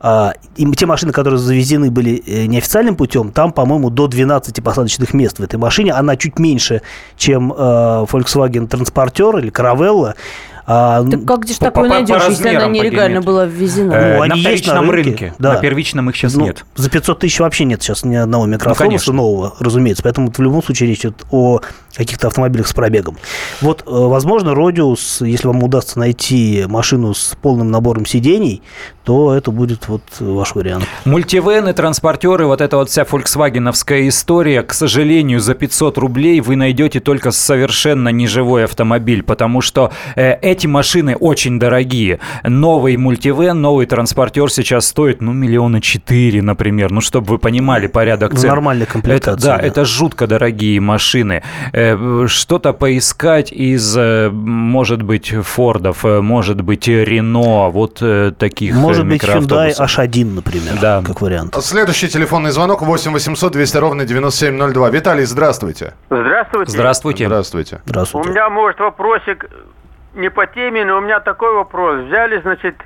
Э, 0.06 0.32
и 0.56 0.70
те 0.72 0.86
машины, 0.86 1.12
которые 1.12 1.38
завезены 1.38 1.90
были 1.90 2.22
э, 2.26 2.46
неофициальным 2.46 2.94
путем, 2.96 3.32
там, 3.32 3.52
по-моему, 3.52 3.90
до 3.90 4.06
12 4.06 4.62
посадочных 4.62 5.12
мест 5.14 5.38
в 5.38 5.42
этой 5.42 5.56
машине. 5.56 5.92
Она 5.92 6.16
чуть 6.16 6.38
меньше, 6.38 6.82
чем 7.16 7.52
э, 7.52 7.56
Volkswagen 7.56 8.68
Transporter 8.68 9.40
или 9.40 9.50
Caravella. 9.50 10.14
А, 10.68 11.04
Так 11.04 11.24
как 11.24 11.40
где 11.42 11.54
ж 11.54 11.58
по- 11.58 11.66
такое 11.66 11.88
найдешь, 11.88 12.22
если 12.28 12.48
она 12.54 12.66
нелегально 12.66 13.20
была 13.20 13.46
ввезена? 13.46 13.92
Э, 13.92 14.16
Ну, 14.16 14.22
они 14.22 14.42
на 14.42 14.48
есть 14.50 14.66
на 14.66 14.72
первичном 14.72 14.90
рынке, 14.90 15.10
рынке. 15.10 15.34
да. 15.38 15.52
На 15.54 15.60
первичном 15.60 16.10
их 16.10 16.16
сейчас 16.16 16.34
Ну, 16.34 16.44
нет. 16.46 16.64
За 16.74 16.90
500 16.90 17.20
тысяч 17.20 17.38
вообще 17.38 17.64
нет 17.64 17.82
сейчас 17.82 18.04
ни 18.04 18.16
одного 18.16 18.46
микроавтобуса 18.46 18.88
конечно. 18.88 19.12
нового, 19.12 19.54
разумеется. 19.60 20.02
Поэтому 20.02 20.32
в 20.32 20.38
любом 20.40 20.62
случае 20.64 20.88
речь 20.88 21.00
идет 21.00 21.24
о 21.30 21.60
каких-то 21.96 22.28
автомобилях 22.28 22.66
с 22.66 22.72
пробегом. 22.72 23.16
Вот, 23.60 23.82
э, 23.86 23.90
возможно, 23.90 24.54
Родиус, 24.54 25.22
если 25.22 25.46
вам 25.46 25.62
удастся 25.62 25.98
найти 25.98 26.64
машину 26.68 27.14
с 27.14 27.36
полным 27.40 27.70
набором 27.70 28.06
сидений, 28.06 28.62
то 29.04 29.34
это 29.34 29.50
будет 29.52 29.88
вот 29.88 30.02
ваш 30.18 30.54
вариант. 30.54 30.84
Мультивены, 31.04 31.72
транспортеры, 31.72 32.46
вот 32.46 32.60
эта 32.60 32.76
вот 32.76 32.90
вся 32.90 33.04
фольксвагеновская 33.04 34.08
история, 34.08 34.62
к 34.62 34.74
сожалению, 34.74 35.38
за 35.38 35.54
500 35.54 35.96
рублей 35.98 36.40
вы 36.40 36.56
найдете 36.56 36.98
только 36.98 37.30
совершенно 37.30 38.08
неживой 38.08 38.64
автомобиль, 38.64 39.22
потому 39.22 39.60
что 39.60 39.92
э, 40.16 40.34
эти 40.42 40.66
машины 40.66 41.14
очень 41.14 41.60
дорогие. 41.60 42.18
Новый 42.42 42.96
мультивен, 42.96 43.60
новый 43.60 43.86
транспортер 43.86 44.50
сейчас 44.50 44.86
стоит, 44.86 45.22
ну, 45.22 45.32
миллиона 45.32 45.80
четыре, 45.80 46.42
например, 46.42 46.90
ну, 46.90 47.00
чтобы 47.00 47.28
вы 47.28 47.38
понимали 47.38 47.86
порядок 47.86 48.34
цен. 48.36 48.50
Нормальная 48.50 48.86
комплектация. 48.86 49.36
Это, 49.36 49.46
да, 49.46 49.56
да, 49.58 49.66
это 49.66 49.84
жутко 49.84 50.26
дорогие 50.26 50.80
машины. 50.80 51.44
Э, 51.72 51.85
что-то 52.28 52.72
поискать 52.72 53.52
из, 53.52 53.96
э, 53.96 54.30
может 54.30 55.02
быть, 55.02 55.34
Фордов, 55.34 56.04
э, 56.04 56.20
может 56.20 56.60
быть, 56.60 56.88
Рено, 56.88 57.70
вот 57.70 57.98
э, 58.00 58.32
таких 58.38 58.74
может 58.74 59.06
быть, 59.06 59.22
Hyundai 59.22 59.72
H1, 59.78 60.24
например, 60.34 60.74
да. 60.80 61.02
как 61.06 61.20
вариант. 61.20 61.54
Следующий 61.60 62.08
телефонный 62.08 62.50
звонок 62.50 62.82
8 62.82 63.12
800 63.12 63.52
200 63.52 63.76
ровно 63.78 64.04
9702. 64.04 64.90
Виталий, 64.90 65.24
здравствуйте. 65.24 65.94
Здравствуйте. 66.10 66.70
Здравствуйте. 66.70 67.26
Здравствуйте. 67.26 67.80
Здравствуйте. 67.84 68.28
У 68.28 68.32
меня, 68.32 68.48
может, 68.50 68.80
вопросик 68.80 69.48
не 70.14 70.30
по 70.30 70.46
теме, 70.46 70.84
но 70.84 70.98
у 70.98 71.00
меня 71.00 71.20
такой 71.20 71.54
вопрос. 71.54 72.04
Взяли, 72.06 72.40
значит, 72.40 72.76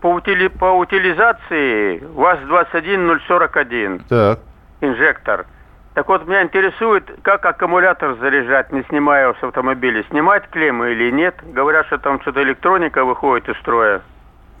по, 0.00 0.08
утили, 0.08 0.48
по 0.48 0.72
утилизации 0.78 1.98
ВАЗ-21041. 2.14 4.02
Так. 4.08 4.40
Инжектор. 4.80 5.46
Так 5.94 6.08
вот, 6.08 6.26
меня 6.26 6.42
интересует, 6.42 7.10
как 7.22 7.44
аккумулятор 7.44 8.14
заряжать, 8.14 8.70
не 8.72 8.82
снимая 8.84 9.34
с 9.34 9.42
автомобиля. 9.42 10.04
Снимать 10.04 10.48
клеммы 10.48 10.92
или 10.92 11.10
нет? 11.10 11.34
Говорят, 11.42 11.86
что 11.86 11.98
там 11.98 12.20
что-то 12.20 12.42
электроника 12.42 13.04
выходит 13.04 13.48
из 13.48 13.56
строя. 13.58 14.00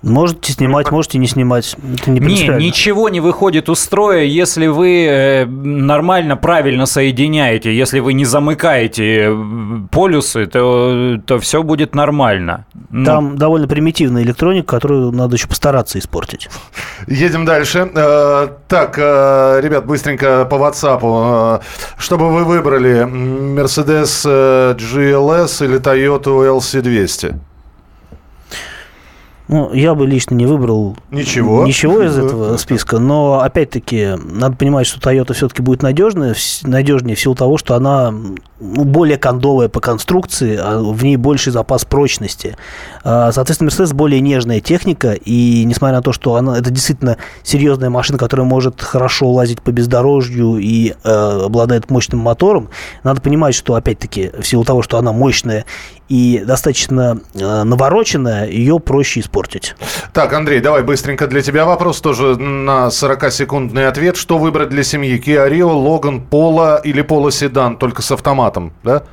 Можете 0.02 0.52
снимать, 0.52 0.90
можете 0.90 1.18
не 1.18 1.26
снимать. 1.26 1.76
Это 1.94 2.10
не, 2.10 2.20
не 2.20 2.70
ничего 2.70 3.08
не 3.10 3.20
выходит 3.20 3.68
у 3.68 3.74
строя, 3.74 4.22
если 4.22 4.66
вы 4.66 5.04
э, 5.04 5.44
нормально, 5.44 6.36
правильно 6.36 6.86
соединяете. 6.86 7.76
Если 7.76 8.00
вы 8.00 8.14
не 8.14 8.24
замыкаете 8.24 9.28
э, 9.28 9.36
полюсы, 9.90 10.46
то, 10.46 11.18
то 11.26 11.38
все 11.38 11.62
будет 11.62 11.94
нормально. 11.94 12.64
Ну. 12.88 13.04
Там 13.04 13.36
довольно 13.36 13.68
примитивная 13.68 14.22
электроника, 14.22 14.76
которую 14.76 15.12
надо 15.12 15.36
еще 15.36 15.48
постараться 15.48 15.98
испортить. 15.98 16.48
Едем 17.06 17.44
дальше. 17.44 17.90
Э, 17.94 18.48
так, 18.68 18.96
ребят, 18.96 19.84
быстренько 19.84 20.46
по 20.46 20.54
WhatsApp. 20.54 21.62
Чтобы 21.98 22.30
вы 22.32 22.44
выбрали 22.44 23.04
Mercedes 23.04 24.24
GLS 24.76 25.64
или 25.64 25.78
Toyota 25.78 26.58
LC200? 26.58 27.49
Ну, 29.50 29.72
я 29.74 29.96
бы 29.96 30.06
лично 30.06 30.36
не 30.36 30.46
выбрал 30.46 30.96
ничего, 31.10 31.66
ничего 31.66 32.04
из 32.04 32.16
этого 32.16 32.56
списка, 32.56 33.00
но 33.00 33.40
опять-таки 33.40 34.10
надо 34.16 34.54
понимать, 34.54 34.86
что 34.86 35.00
Toyota 35.00 35.34
все-таки 35.34 35.60
будет 35.60 35.82
надежная, 35.82 36.36
надежнее 36.62 37.16
в 37.16 37.20
силу 37.20 37.34
того, 37.34 37.58
что 37.58 37.74
она 37.74 38.12
ну, 38.12 38.84
более 38.84 39.18
кондовая 39.18 39.68
по 39.68 39.80
конструкции, 39.80 40.56
а 40.56 40.80
в 40.80 41.02
ней 41.02 41.16
больший 41.16 41.50
запас 41.50 41.84
прочности. 41.84 42.56
А, 43.02 43.32
соответственно, 43.32 43.70
Mercedes 43.70 43.92
более 43.92 44.20
нежная 44.20 44.60
техника, 44.60 45.14
и 45.14 45.64
несмотря 45.64 45.96
на 45.96 46.02
то, 46.02 46.12
что 46.12 46.36
она, 46.36 46.56
это 46.56 46.70
действительно 46.70 47.16
серьезная 47.42 47.90
машина, 47.90 48.18
которая 48.18 48.46
может 48.46 48.80
хорошо 48.80 49.32
лазить 49.32 49.62
по 49.62 49.72
бездорожью 49.72 50.58
и 50.58 50.90
э, 51.02 51.40
обладает 51.46 51.90
мощным 51.90 52.20
мотором, 52.20 52.68
надо 53.02 53.20
понимать, 53.20 53.56
что, 53.56 53.74
опять-таки, 53.74 54.30
в 54.38 54.46
силу 54.46 54.62
того, 54.62 54.82
что 54.82 54.96
она 54.96 55.12
мощная 55.12 55.64
и 56.10 56.42
достаточно 56.44 57.20
э, 57.34 57.62
навороченная, 57.62 58.48
ее 58.48 58.80
проще 58.80 59.20
испортить. 59.20 59.76
Так, 60.12 60.32
Андрей, 60.32 60.60
давай 60.60 60.82
быстренько 60.82 61.28
для 61.28 61.40
тебя 61.40 61.64
вопрос 61.64 62.00
тоже 62.00 62.36
на 62.36 62.88
40-секундный 62.88 63.86
ответ. 63.86 64.16
Что 64.16 64.36
выбрать 64.36 64.70
для 64.70 64.82
семьи? 64.82 65.22
Kia 65.24 65.48
Rio, 65.48 65.70
Logan, 65.70 66.20
Polo 66.28 66.80
или 66.82 67.04
Polo 67.04 67.30
седан, 67.30 67.76
только 67.76 68.02
с 68.02 68.10
автоматом, 68.10 68.72
да? 68.82 69.04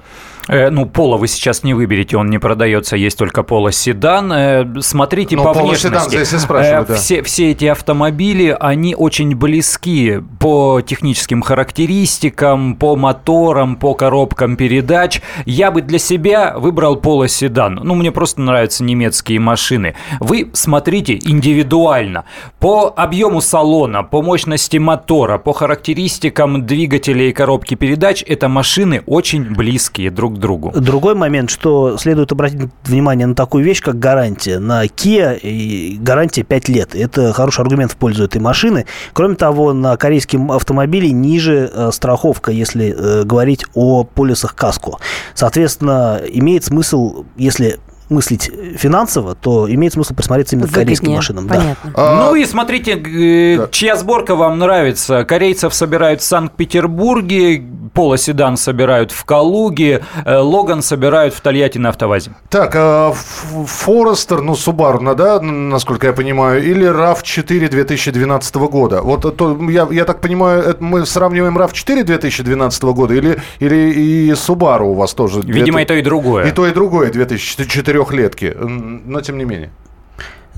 Э, 0.48 0.70
ну, 0.70 0.86
Пола 0.86 1.18
вы 1.18 1.28
сейчас 1.28 1.64
не 1.64 1.74
выберете, 1.74 2.18
он 2.18 2.30
не 2.30 2.38
продается, 2.38 2.96
есть 2.96 3.18
только 3.18 3.44
Пола 3.44 3.72
седан. 3.72 4.32
Э, 4.32 4.82
смотрите 4.82 5.36
Но 5.36 5.44
ну, 5.44 5.54
по 5.54 5.60
внешности. 5.60 5.88
Седан, 5.88 6.10
здесь 6.10 6.42
спрашивают, 6.42 6.90
э, 6.90 6.94
да. 6.94 7.00
все, 7.00 7.22
все 7.22 7.52
эти 7.52 7.66
автомобили, 7.66 8.56
они 8.60 8.96
очень 8.96 9.36
близки 9.36 10.22
по 10.40 10.82
техническим 10.82 11.42
характеристикам, 11.42 12.76
по 12.76 12.96
моторам, 12.96 13.76
по 13.76 13.94
коробкам 13.94 14.56
передач. 14.56 15.22
Я 15.46 15.72
бы 15.72 15.82
для 15.82 16.00
себя 16.00 16.54
выбрал 16.58 16.96
Пола 16.96 17.28
седан. 17.28 17.80
Ну, 17.84 17.96
мне 17.96 18.12
просто 18.12 18.42
нравятся 18.42 18.84
немецкие 18.84 19.40
машины. 19.40 19.96
Вы 20.20 20.50
смотрите 20.54 21.16
индивидуально. 21.16 22.26
По 22.60 22.94
объему 22.96 23.42
салона, 23.42 24.04
по 24.04 24.22
мощности 24.22 24.78
мотора, 24.78 25.38
по 25.38 25.54
характеристикам 25.54 26.66
двигателя 26.66 27.26
и 27.30 27.34
коробки 27.34 27.76
передач, 27.76 28.24
это 28.26 28.48
машины 28.48 29.04
очень 29.06 29.54
близкие 29.54 30.10
друг 30.10 30.37
другу. 30.38 30.72
Другой 30.76 31.16
момент, 31.16 31.50
что 31.50 31.98
следует 31.98 32.32
обратить 32.32 32.70
внимание 32.84 33.28
на 33.28 33.36
такую 33.36 33.64
вещь, 33.64 33.82
как 33.82 34.00
гарантия. 34.00 34.60
На 34.60 34.86
Kia 34.86 35.38
и 35.38 35.98
гарантия 36.00 36.44
5 36.44 36.70
лет. 36.70 36.96
Это 36.96 37.34
хороший 37.34 37.62
аргумент 37.62 37.92
в 37.92 37.98
пользу 37.98 38.24
этой 38.24 38.40
машины. 38.40 38.86
Кроме 39.14 39.36
того, 39.36 39.74
на 39.74 39.98
корейском 39.98 40.52
автомобиле 40.52 41.12
ниже 41.12 41.72
э, 41.74 41.90
страховка, 41.92 42.52
если 42.52 42.96
э, 42.98 43.24
говорить 43.24 43.66
о 43.74 44.04
полисах 44.04 44.56
КАСКО. 44.56 44.98
Соответственно, 45.34 46.22
имеет 46.28 46.64
смысл, 46.64 47.26
если 47.36 47.80
мыслить 48.10 48.50
финансово, 48.78 49.36
то 49.36 49.72
имеет 49.72 49.94
смысл 49.94 50.14
присмотреться 50.14 50.56
именно 50.56 50.68
Выгоднее. 50.68 50.96
к 50.96 51.00
корейским 51.00 51.16
машинам. 51.16 51.48
Понятно. 51.48 51.92
Да. 51.92 51.92
А... 51.96 52.26
Ну 52.26 52.36
и 52.36 52.46
смотрите, 52.46 52.96
да. 52.96 53.68
чья 53.72 53.96
сборка 53.96 54.36
вам 54.36 54.60
нравится. 54.60 55.26
Корейцев 55.26 55.74
собирают 55.74 56.22
в 56.22 56.24
Санкт-Петербурге, 56.24 57.64
полоседан 57.94 58.58
собирают 58.58 59.12
в 59.12 59.26
Калуге, 59.26 60.04
э, 60.26 60.38
Логан 60.38 60.82
собирают 60.82 61.34
в 61.34 61.42
Тольятти 61.42 61.78
на 61.78 61.90
автовазе. 61.90 62.32
Так, 62.50 62.74
а 62.76 63.14
Форестер, 63.14 64.42
ну, 64.42 64.56
Субару, 64.56 65.00
да, 65.16 65.40
насколько 65.42 66.08
я 66.08 66.14
понимаю, 66.14 66.64
или 66.64 66.88
RAV4 66.88 67.70
2012 67.70 68.56
года? 68.56 69.02
Вот 69.02 69.38
то, 69.38 69.58
я, 69.70 69.88
я 69.92 70.06
так 70.06 70.22
понимаю, 70.22 70.78
мы 70.80 71.06
сравниваем 71.06 71.58
RAV4 71.58 72.04
2012 72.04 72.84
года 72.84 73.14
или, 73.14 73.40
или 73.60 73.76
и 73.76 74.32
Subaru 74.32 74.86
у 74.86 74.94
вас 74.94 75.14
тоже? 75.14 75.42
Видимо, 75.42 75.80
2000... 75.80 75.82
и 75.82 75.86
то, 75.86 75.94
и 75.94 76.02
другое. 76.02 76.48
И 76.48 76.52
то, 76.52 76.68
и 76.68 76.72
другое 76.72 77.12
2004 77.12 77.98
трехлетки, 77.98 78.56
но 78.60 79.22
тем 79.22 79.38
не 79.38 79.46
менее. 79.46 79.72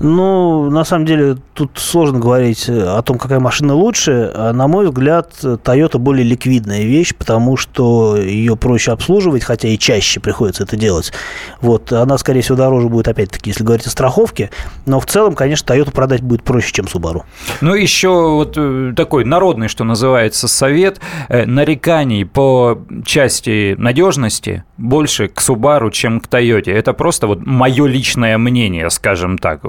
Ну, 0.00 0.70
на 0.70 0.84
самом 0.84 1.04
деле, 1.04 1.36
тут 1.52 1.72
сложно 1.74 2.18
говорить 2.18 2.70
э, 2.70 2.82
о 2.82 3.02
том, 3.02 3.18
какая 3.18 3.38
машина 3.38 3.74
лучше. 3.74 4.32
А, 4.34 4.52
на 4.54 4.66
мой 4.66 4.86
взгляд, 4.86 5.34
Toyota 5.42 5.98
более 5.98 6.24
ликвидная 6.24 6.84
вещь, 6.84 7.14
потому 7.14 7.58
что 7.58 8.16
ее 8.16 8.56
проще 8.56 8.92
обслуживать, 8.92 9.44
хотя 9.44 9.68
и 9.68 9.76
чаще 9.76 10.18
приходится 10.18 10.62
это 10.62 10.76
делать. 10.76 11.12
Вот, 11.60 11.92
она, 11.92 12.16
скорее 12.16 12.40
всего, 12.40 12.56
дороже 12.56 12.88
будет, 12.88 13.08
опять-таки, 13.08 13.50
если 13.50 13.62
говорить 13.62 13.86
о 13.86 13.90
страховке. 13.90 14.50
Но 14.86 15.00
в 15.00 15.06
целом, 15.06 15.34
конечно, 15.34 15.70
Toyota 15.70 15.90
продать 15.90 16.22
будет 16.22 16.44
проще, 16.44 16.72
чем 16.72 16.86
Subaru. 16.86 17.24
Ну, 17.60 17.74
еще 17.74 18.08
вот 18.08 18.54
э, 18.56 18.94
такой 18.96 19.26
народный, 19.26 19.68
что 19.68 19.84
называется, 19.84 20.48
совет. 20.48 20.98
Э, 21.28 21.44
нареканий 21.44 22.24
по 22.24 22.78
части 23.04 23.74
надежности 23.76 24.64
больше 24.80 25.28
к 25.28 25.38
Subaru, 25.40 25.90
чем 25.90 26.20
к 26.20 26.26
Toyota. 26.26 26.72
Это 26.72 26.92
просто 26.92 27.26
вот 27.26 27.40
мое 27.46 27.86
личное 27.86 28.38
мнение, 28.38 28.88
скажем 28.90 29.38
так 29.38 29.60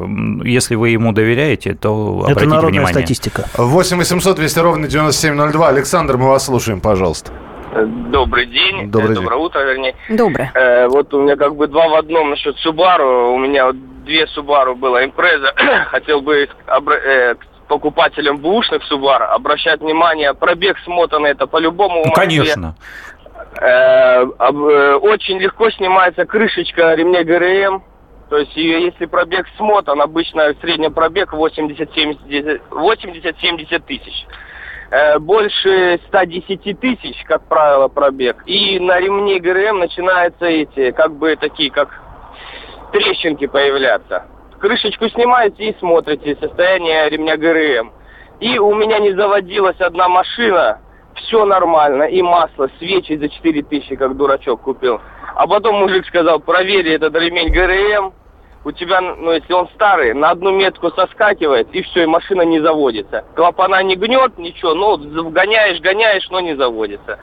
если 0.43 0.76
вы 0.76 0.89
ему 0.89 1.12
доверяете, 1.12 1.74
то 1.74 2.19
обратите 2.24 2.39
Это 2.39 2.50
народная 2.50 2.71
внимание. 2.71 2.93
статистика. 2.93 3.45
8 3.58 3.97
800 3.97 4.36
200 4.38 4.60
ровно 4.60 4.88
9702. 4.88 5.67
Александр, 5.67 6.17
мы 6.17 6.28
вас 6.30 6.45
слушаем, 6.45 6.80
пожалуйста. 6.82 7.32
Добрый 8.12 8.47
день. 8.47 8.89
Добрый, 8.91 9.15
Доброе 9.15 9.38
день. 9.38 9.45
утро, 9.45 9.60
вернее. 9.62 9.95
Доброе. 10.10 10.52
Э, 10.54 10.88
вот 10.88 11.13
у 11.13 11.21
меня 11.21 11.36
как 11.38 11.56
бы 11.56 11.67
два 11.67 11.88
в 11.88 11.95
одном 11.95 12.30
насчет 12.32 12.56
Subaru. 12.65 13.34
У 13.34 13.38
меня 13.38 13.67
вот 13.67 13.76
две 14.04 14.26
Subaru 14.26 14.76
было 14.76 15.06
импреза. 15.06 15.54
Хотел 15.91 16.21
бы 16.21 16.50
обра- 16.67 17.00
э, 17.00 17.36
к 17.36 17.67
покупателям 17.69 18.38
бушных 18.38 18.82
Subaru 18.91 19.24
обращать 19.24 19.80
внимание, 19.80 20.34
пробег 20.34 20.76
смотан 20.84 21.26
это 21.26 21.47
по-любому. 21.47 22.04
Ну, 22.06 22.12
конечно. 22.12 22.76
Э, 23.59 24.23
э, 24.23 24.93
очень 25.01 25.39
легко 25.39 25.69
снимается 25.71 26.25
крышечка 26.25 26.93
ремня 26.93 27.23
ГРМ. 27.23 27.83
То 28.29 28.37
есть 28.37 28.55
ее, 28.55 28.85
если 28.85 29.07
пробег 29.07 29.47
смотан, 29.57 29.99
обычно 30.01 30.53
средний 30.61 30.89
пробег 30.89 31.33
80-70 31.33 33.83
тысяч. 33.85 34.25
Э, 34.89 35.19
больше 35.19 35.99
110 36.07 36.79
тысяч, 36.79 37.21
как 37.25 37.45
правило, 37.47 37.89
пробег. 37.89 38.41
И 38.45 38.79
на 38.79 38.97
ремне 38.99 39.39
ГРМ 39.39 39.79
начинаются 39.79 40.45
эти, 40.45 40.91
как 40.91 41.15
бы 41.15 41.35
такие, 41.35 41.71
как 41.71 41.89
трещинки 42.93 43.47
появляться. 43.47 44.27
Крышечку 44.59 45.09
снимаете 45.09 45.69
и 45.69 45.75
смотрите 45.79 46.37
состояние 46.37 47.09
ремня 47.09 47.35
ГРМ. 47.35 47.91
И 48.39 48.57
у 48.59 48.73
меня 48.75 48.99
не 48.99 49.11
заводилась 49.13 49.79
одна 49.79 50.07
машина, 50.07 50.79
все 51.21 51.45
нормально, 51.45 52.03
и 52.03 52.21
масло, 52.21 52.69
свечи 52.79 53.15
за 53.17 53.29
4 53.29 53.63
тысячи, 53.63 53.95
как 53.95 54.15
дурачок 54.15 54.62
купил. 54.62 55.01
А 55.36 55.47
потом 55.47 55.75
мужик 55.75 56.05
сказал, 56.05 56.39
проверь 56.39 56.89
этот 56.89 57.15
ремень 57.15 57.51
ГРМ, 57.51 58.13
у 58.63 58.71
тебя, 58.71 59.01
ну, 59.01 59.31
если 59.31 59.53
он 59.53 59.67
старый, 59.69 60.13
на 60.13 60.29
одну 60.29 60.51
метку 60.51 60.91
соскакивает, 60.91 61.69
и 61.73 61.81
все, 61.81 62.03
и 62.03 62.05
машина 62.05 62.43
не 62.43 62.60
заводится. 62.60 63.25
Клапана 63.36 63.81
не 63.81 63.95
гнет, 63.95 64.38
ничего, 64.38 64.73
ну, 64.75 65.29
гоняешь, 65.31 65.81
гоняешь, 65.81 66.27
но 66.29 66.41
не 66.41 66.55
заводится. 66.55 67.19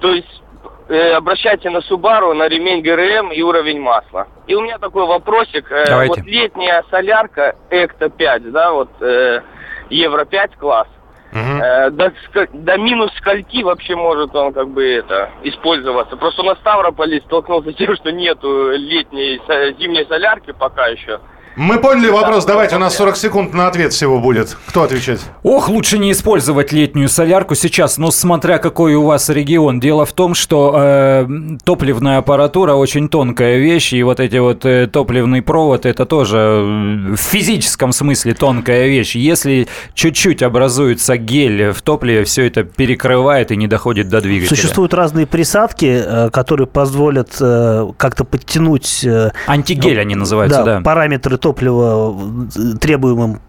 То 0.00 0.12
есть 0.12 0.42
э, 0.88 1.12
обращайте 1.12 1.70
на 1.70 1.78
Subaru, 1.78 2.32
на 2.34 2.48
ремень 2.48 2.82
ГРМ 2.82 3.30
и 3.30 3.42
уровень 3.42 3.80
масла. 3.80 4.26
И 4.46 4.54
у 4.54 4.60
меня 4.60 4.78
такой 4.78 5.06
вопросик. 5.06 5.70
Э, 5.70 5.84
Давайте. 5.86 6.20
вот 6.20 6.26
летняя 6.28 6.84
солярка 6.90 7.54
Экто 7.70 8.08
5, 8.08 8.50
да, 8.50 8.72
вот 8.72 8.90
э, 9.00 9.42
Евро 9.90 10.24
5 10.24 10.56
класс. 10.56 10.88
Э, 11.32 11.90
до, 11.90 12.12
до 12.52 12.78
минус 12.78 13.12
скольки 13.16 13.62
вообще 13.62 13.96
может 13.96 14.34
он 14.34 14.52
как 14.52 14.68
бы 14.68 14.84
это 14.84 15.30
использоваться? 15.42 16.16
Просто 16.16 16.42
на 16.42 16.54
Ставрополе 16.56 17.20
столкнулся 17.20 17.72
с 17.72 17.76
тем, 17.76 17.94
что 17.96 18.10
нету 18.10 18.70
летней, 18.70 19.40
зимней 19.78 20.06
солярки 20.06 20.52
пока 20.52 20.86
еще. 20.88 21.20
Мы 21.58 21.80
поняли 21.80 22.08
вопрос. 22.08 22.44
Давайте, 22.44 22.76
у 22.76 22.78
нас 22.78 22.94
40 22.94 23.16
секунд 23.16 23.52
на 23.52 23.66
ответ 23.66 23.92
всего 23.92 24.20
будет. 24.20 24.56
Кто 24.68 24.84
отвечает? 24.84 25.20
Ох, 25.42 25.68
лучше 25.68 25.98
не 25.98 26.12
использовать 26.12 26.70
летнюю 26.70 27.08
солярку 27.08 27.56
сейчас, 27.56 27.98
но 27.98 28.12
смотря 28.12 28.58
какой 28.58 28.94
у 28.94 29.02
вас 29.02 29.28
регион. 29.28 29.80
Дело 29.80 30.06
в 30.06 30.12
том, 30.12 30.36
что 30.36 30.72
э, 30.76 31.26
топливная 31.64 32.18
аппаратура 32.18 32.74
очень 32.74 33.08
тонкая 33.08 33.58
вещь, 33.58 33.92
и 33.92 34.04
вот 34.04 34.20
эти 34.20 34.36
вот 34.36 34.64
э, 34.64 34.86
топливный 34.86 35.42
провод 35.42 35.84
это 35.84 36.06
тоже 36.06 36.38
э, 36.38 37.14
в 37.14 37.16
физическом 37.16 37.90
смысле 37.90 38.34
тонкая 38.34 38.86
вещь. 38.86 39.16
Если 39.16 39.66
чуть-чуть 39.94 40.44
образуется 40.44 41.16
гель 41.16 41.72
в 41.72 41.82
топливе, 41.82 42.22
все 42.22 42.46
это 42.46 42.62
перекрывает 42.62 43.50
и 43.50 43.56
не 43.56 43.66
доходит 43.66 44.08
до 44.08 44.20
двигателя. 44.20 44.56
Существуют 44.56 44.94
разные 44.94 45.26
присадки, 45.26 46.02
э, 46.06 46.30
которые 46.30 46.68
позволят 46.68 47.36
э, 47.40 47.88
как-то 47.96 48.22
подтянуть 48.22 49.02
э, 49.04 49.32
Антигель 49.48 50.00
они 50.00 50.14
называются, 50.14 50.62
да. 50.62 50.80
параметры 50.82 51.36
топлива 51.36 51.47
э, 51.52 52.76
требуемым 52.78 53.40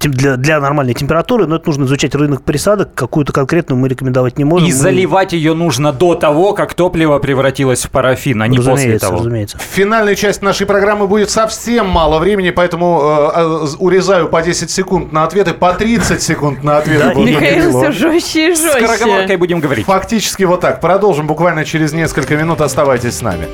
для, 0.00 0.36
для 0.36 0.60
нормальной 0.60 0.94
температуры, 0.94 1.46
но 1.46 1.56
это 1.56 1.68
нужно 1.68 1.84
изучать 1.84 2.14
рынок 2.14 2.42
присадок, 2.42 2.94
какую-то 2.94 3.32
конкретную 3.32 3.78
мы 3.78 3.88
рекомендовать 3.88 4.38
не 4.38 4.44
можем. 4.44 4.68
И 4.68 4.72
Мы- 4.72 4.76
заливать 4.76 5.32
ее 5.32 5.54
нужно 5.54 5.92
до 5.92 6.14
того, 6.14 6.52
как 6.54 6.74
топливо 6.74 7.18
превратилось 7.18 7.84
в 7.84 7.90
парафин, 7.90 8.42
а 8.42 8.48
не 8.48 8.56
после 8.58 8.72
разумеется, 8.72 9.06
того. 9.06 9.18
разумеется. 9.18 9.58
В 9.58 9.62
финальной 9.62 10.16
части 10.16 10.44
нашей 10.44 10.66
программы 10.66 11.06
будет 11.06 11.30
совсем 11.30 11.88
мало 11.88 12.18
времени, 12.18 12.50
поэтому 12.50 13.00
э, 13.34 13.40
э, 13.40 13.66
урезаю 13.78 14.28
по 14.28 14.42
10 14.42 14.70
секунд 14.70 15.12
на 15.12 15.24
ответы, 15.24 15.54
по 15.54 15.72
30 15.72 16.22
секунд 16.22 16.64
на 16.64 16.78
ответы. 16.78 17.14
Михаил 17.18 17.70
все 17.70 17.92
жестче 17.92 18.52
и 18.52 18.54
жестче. 18.54 18.86
Скороговоркой 18.86 19.36
будем 19.36 19.60
говорить. 19.60 19.86
Фактически 19.86 20.44
вот 20.44 20.60
так. 20.60 20.80
Продолжим 20.80 21.26
буквально 21.26 21.64
через 21.64 21.92
несколько 21.92 22.36
минут. 22.36 22.60
Оставайтесь 22.60 23.16
с 23.18 23.22
нами. 23.22 23.46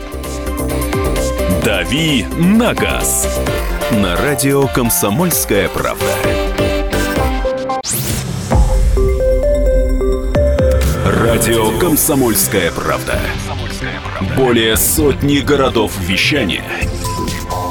«Дави 1.69 2.25
на 2.39 2.73
газ» 2.73 3.29
на 3.91 4.17
радио 4.17 4.67
«Комсомольская 4.69 5.69
правда». 5.69 6.07
Радио 11.05 11.79
«Комсомольская 11.79 12.73
правда». 12.73 13.21
Более 14.35 14.79
сотни 14.79 15.41
городов 15.41 15.93
вещания 16.01 16.65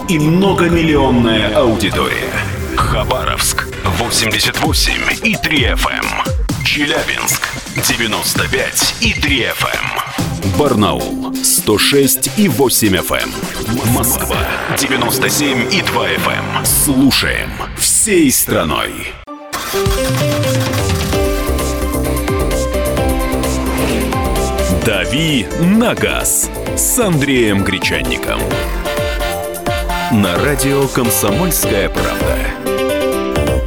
и 0.08 0.20
многомиллионная 0.20 1.56
аудитория. 1.56 2.30
Хабаровск 2.76 3.68
88 3.84 4.94
и 5.24 5.36
3 5.36 5.64
FM. 5.70 6.06
Челябинск 6.64 7.50
95 7.74 8.98
и 9.02 9.14
3 9.14 9.42
FM. 9.60 10.27
Барнаул 10.56 11.36
106 11.36 12.38
и 12.38 12.48
8 12.48 12.96
FM. 12.96 13.94
Москва 13.94 14.38
97 14.78 15.74
и 15.74 15.82
2 15.82 16.08
FM. 16.10 16.66
Слушаем 16.66 17.50
всей 17.78 18.32
страной. 18.32 18.92
«Дави 24.86 25.46
на 25.60 25.94
газ» 25.96 26.50
с 26.78 27.00
Андреем 27.00 27.64
Гречанником. 27.64 28.40
На 30.12 30.38
радио 30.38 30.88
«Комсомольская 30.88 31.90
правда». 31.90 32.67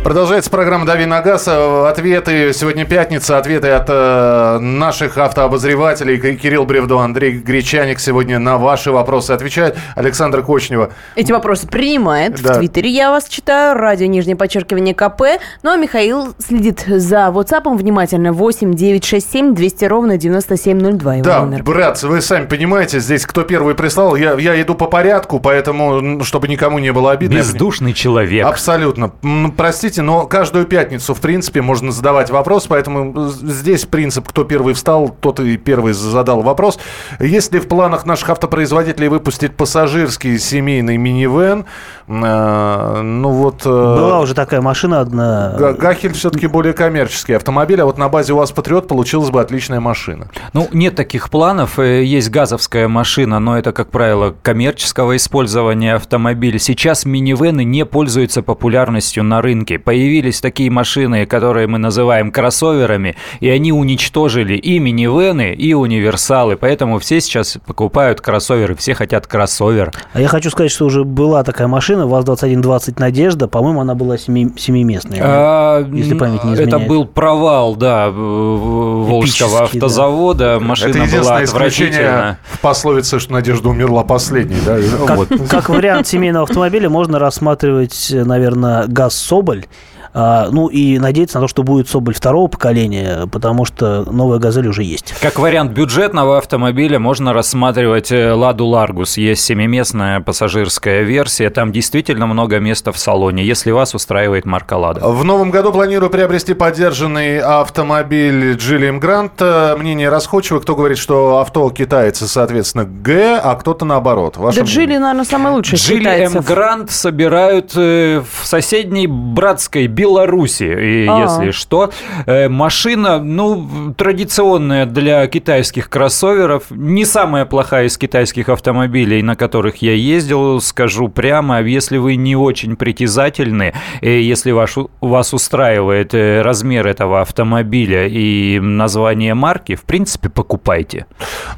Продолжается 0.04 0.48
программа 0.50 0.86
«Дави 0.86 1.04
на 1.04 1.20
газ». 1.20 1.46
Э, 1.46 1.86
Ответы. 1.86 2.54
Сегодня 2.54 2.86
пятница. 2.86 3.36
Ответы 3.36 3.68
от 3.68 3.84
э, 3.90 4.58
наших 4.58 5.18
автообозревателей. 5.18 6.18
Кирилл 6.36 6.64
Бревдо, 6.64 6.98
Андрей 7.00 7.32
Гречаник 7.32 8.00
сегодня 8.00 8.38
на 8.38 8.56
ваши 8.56 8.90
вопросы 8.92 9.32
отвечает. 9.32 9.76
Александра 9.94 10.40
Кочнева. 10.40 10.90
Эти 11.16 11.32
вопросы 11.32 11.66
принимает. 11.68 12.40
Да. 12.42 12.54
В 12.54 12.56
Твиттере 12.58 12.88
я 12.88 13.10
вас 13.10 13.28
читаю. 13.28 13.74
Радио 13.76 14.06
нижнее 14.06 14.36
подчеркивание 14.36 14.94
КП. 14.94 15.20
Ну 15.62 15.70
а 15.70 15.76
Михаил 15.76 16.34
следит 16.38 16.80
за 16.88 17.26
WhatsApp 17.28 17.76
внимательно. 17.76 18.32
8 18.32 18.72
967 18.72 19.54
200 19.54 19.84
ровно 19.84 20.16
9702. 20.16 21.14
Его 21.16 21.24
Да, 21.24 21.40
номер. 21.44 21.62
брат, 21.62 22.02
вы 22.02 22.22
сами 22.22 22.46
понимаете, 22.46 23.00
здесь 23.00 23.26
кто 23.26 23.42
первый 23.42 23.74
прислал, 23.74 24.16
я, 24.16 24.32
я 24.32 24.60
иду 24.62 24.74
по 24.74 24.86
порядку, 24.86 25.40
поэтому, 25.40 26.24
чтобы 26.24 26.48
никому 26.48 26.78
не 26.78 26.90
было 26.90 27.12
обидно. 27.12 27.34
Бездушный 27.36 27.92
человек. 27.92 28.46
Абсолютно. 28.46 29.12
М, 29.22 29.52
Простите, 30.00 30.02
но 30.02 30.26
каждую 30.26 30.64
пятницу, 30.66 31.14
в 31.14 31.20
принципе, 31.20 31.60
можно 31.62 31.92
задавать 31.92 32.30
вопрос, 32.30 32.66
поэтому 32.66 33.28
здесь 33.28 33.84
принцип, 33.84 34.28
кто 34.28 34.44
первый 34.44 34.74
встал, 34.74 35.14
тот 35.20 35.40
и 35.40 35.56
первый 35.56 35.92
задал 35.92 36.42
вопрос. 36.42 36.78
Есть 37.18 37.52
ли 37.52 37.60
в 37.60 37.68
планах 37.68 38.06
наших 38.06 38.30
автопроизводителей 38.30 39.08
выпустить 39.08 39.56
пассажирский 39.56 40.38
семейный 40.38 40.96
минивэн? 40.96 41.64
Э, 42.08 43.00
Ну 43.02 43.30
вот... 43.30 43.62
э, 43.64 43.68
Была 43.68 44.20
уже 44.20 44.34
такая 44.34 44.60
машина 44.60 45.00
одна. 45.00 45.54
Га- 45.58 45.72
Гахель 45.74 46.12
все-таки 46.12 46.46
более 46.46 46.72
коммерческий 46.72 47.34
автомобиль, 47.34 47.80
а 47.80 47.84
вот 47.84 47.98
на 47.98 48.08
базе 48.08 48.32
у 48.32 48.36
вас 48.36 48.52
Патриот 48.52 48.88
получилась 48.88 49.30
бы 49.30 49.40
отличная 49.40 49.80
машина. 49.80 50.28
Ну, 50.52 50.68
нет 50.72 50.94
таких 50.96 51.30
планов. 51.30 51.78
Э, 51.78 52.02
Есть 52.04 52.30
газовская 52.30 52.88
машина, 52.88 53.38
но 53.38 53.58
это, 53.58 53.72
как 53.72 53.90
правило, 53.90 54.34
коммерческого 54.42 55.16
использования 55.16 55.94
автомобиля. 55.94 56.58
Сейчас 56.58 57.04
минивены 57.04 57.64
не 57.64 57.84
пользуются 57.84 58.42
популярностью 58.42 59.22
на 59.24 59.42
рынке. 59.42 59.78
Появились 59.84 60.40
такие 60.40 60.70
машины, 60.70 61.26
которые 61.26 61.66
мы 61.66 61.78
называем 61.78 62.30
кроссоверами, 62.30 63.16
и 63.40 63.48
они 63.48 63.72
уничтожили 63.72 64.54
и 64.54 64.78
минивены, 64.78 65.52
и 65.54 65.74
универсалы. 65.74 66.56
Поэтому 66.56 66.98
все 66.98 67.20
сейчас 67.20 67.58
покупают 67.66 68.20
кроссоверы, 68.20 68.74
все 68.76 68.94
хотят 68.94 69.26
кроссовер. 69.26 69.92
А 70.12 70.20
я 70.20 70.28
хочу 70.28 70.50
сказать, 70.50 70.70
что 70.70 70.84
уже 70.86 71.04
была 71.04 71.42
такая 71.44 71.66
машина, 71.68 72.06
ВАЗ-2120 72.06 72.94
«Надежда». 72.98 73.48
По-моему, 73.48 73.80
она 73.80 73.94
была 73.94 74.16
семи- 74.16 74.52
семиместная. 74.58 75.20
А, 75.22 75.84
Если 75.92 76.14
память 76.16 76.44
не 76.44 76.52
Это 76.54 76.62
изменяет. 76.64 76.88
был 76.88 77.04
провал, 77.06 77.74
да, 77.76 78.10
Волжского 78.10 79.20
Эпический, 79.20 79.80
да. 79.80 79.86
автозавода. 79.86 80.60
Машина 80.60 80.90
Это 80.90 80.98
была 81.20 81.36
отвратительна. 81.38 81.44
исключение 81.44 82.38
в 82.44 82.60
пословице, 82.60 83.18
что 83.18 83.32
Надежда 83.32 83.68
умерла 83.68 84.04
последней. 84.04 84.58
Да? 84.64 84.76
Как, 85.06 85.16
Вот. 85.16 85.28
как 85.48 85.68
вариант 85.68 86.06
семейного 86.06 86.44
автомобиля 86.44 86.88
можно 86.88 87.18
рассматривать, 87.18 88.08
наверное, 88.12 88.86
ГАЗ 88.86 89.14
«Соболь». 89.14 89.64
А, 90.12 90.49
ну 90.51 90.66
и 90.68 90.99
надеяться 90.99 91.38
на 91.38 91.44
то, 91.44 91.49
что 91.49 91.62
будет 91.62 91.88
Соболь 91.88 92.14
второго 92.14 92.49
поколения, 92.49 93.27
потому 93.31 93.64
что 93.64 94.05
новая 94.11 94.38
«Газель» 94.38 94.68
уже 94.68 94.83
есть. 94.83 95.14
Как 95.20 95.38
вариант 95.38 95.73
бюджетного 95.73 96.38
автомобиля 96.38 96.99
можно 96.99 97.33
рассматривать 97.33 98.12
э, 98.12 98.33
«Ладу 98.33 98.66
Ларгус». 98.66 99.16
Есть 99.16 99.44
семиместная 99.44 100.20
пассажирская 100.20 101.03
версия. 101.03 101.51
Там 101.51 101.73
действительно 101.73 102.27
много 102.27 102.59
места 102.59 102.92
в 102.92 102.99
салоне, 102.99 103.44
если 103.44 103.70
вас 103.70 103.94
устраивает 103.94 104.44
марка 104.44 104.75
«Лада». 104.75 105.01
В 105.09 105.25
новом 105.25 105.51
году 105.51 105.73
планирую 105.73 106.11
приобрести 106.11 106.55
поддержанный 106.55 107.38
автомобиль 107.38 108.55
Джиллием 108.57 109.01
Грант. 109.01 109.33
Э, 109.40 109.77
Мнение 109.77 110.09
расходчиво. 110.09 110.61
Кто 110.61 110.75
говорит, 110.77 110.99
что 110.99 111.38
авто 111.38 111.68
китайцы, 111.70 112.27
соответственно, 112.27 112.85
Г, 112.85 113.40
а 113.42 113.55
кто-то 113.55 113.85
наоборот. 113.85 114.37
Ваше 114.37 114.61
Да? 114.61 114.66
Джили, 114.66 114.96
наверное, 114.96 115.25
самый 115.25 115.53
лучший 115.53 115.77
Джили 115.79 116.09
М. 116.09 116.42
Грант 116.42 116.90
собирают 116.90 117.73
э, 117.77 118.23
в 118.23 118.46
соседней 118.46 119.07
братской 119.07 119.87
Беларуси, 120.00 120.64
и 120.64 121.06
А. 121.06 121.20
если 121.24 121.50
что. 121.50 121.90
Э, 122.24 122.48
Машина, 122.48 123.18
ну, 123.20 123.94
традиционная 123.96 124.86
для 124.86 125.26
китайских 125.26 125.90
кроссоверов. 125.90 126.70
Не 126.70 127.04
самая 127.04 127.44
плохая 127.44 127.84
из 127.84 127.98
китайских 127.98 128.48
автомобилей, 128.48 129.22
на 129.22 129.36
которых 129.36 129.82
я 129.82 129.92
ездил, 129.92 130.60
скажу 130.62 131.08
прямо. 131.08 131.60
Если 131.60 131.98
вы 131.98 132.16
не 132.16 132.34
очень 132.34 132.76
притязательны, 132.76 133.74
э, 134.00 134.20
если 134.20 134.52
ваш, 134.52 134.76
вас 135.02 135.34
устраивает 135.34 136.14
э, 136.14 136.40
размер 136.40 136.86
этого 136.86 137.20
автомобиля 137.20 138.06
и 138.08 138.58
название 138.58 139.34
марки, 139.34 139.74
в 139.74 139.82
принципе, 139.82 140.30
покупайте. 140.30 141.04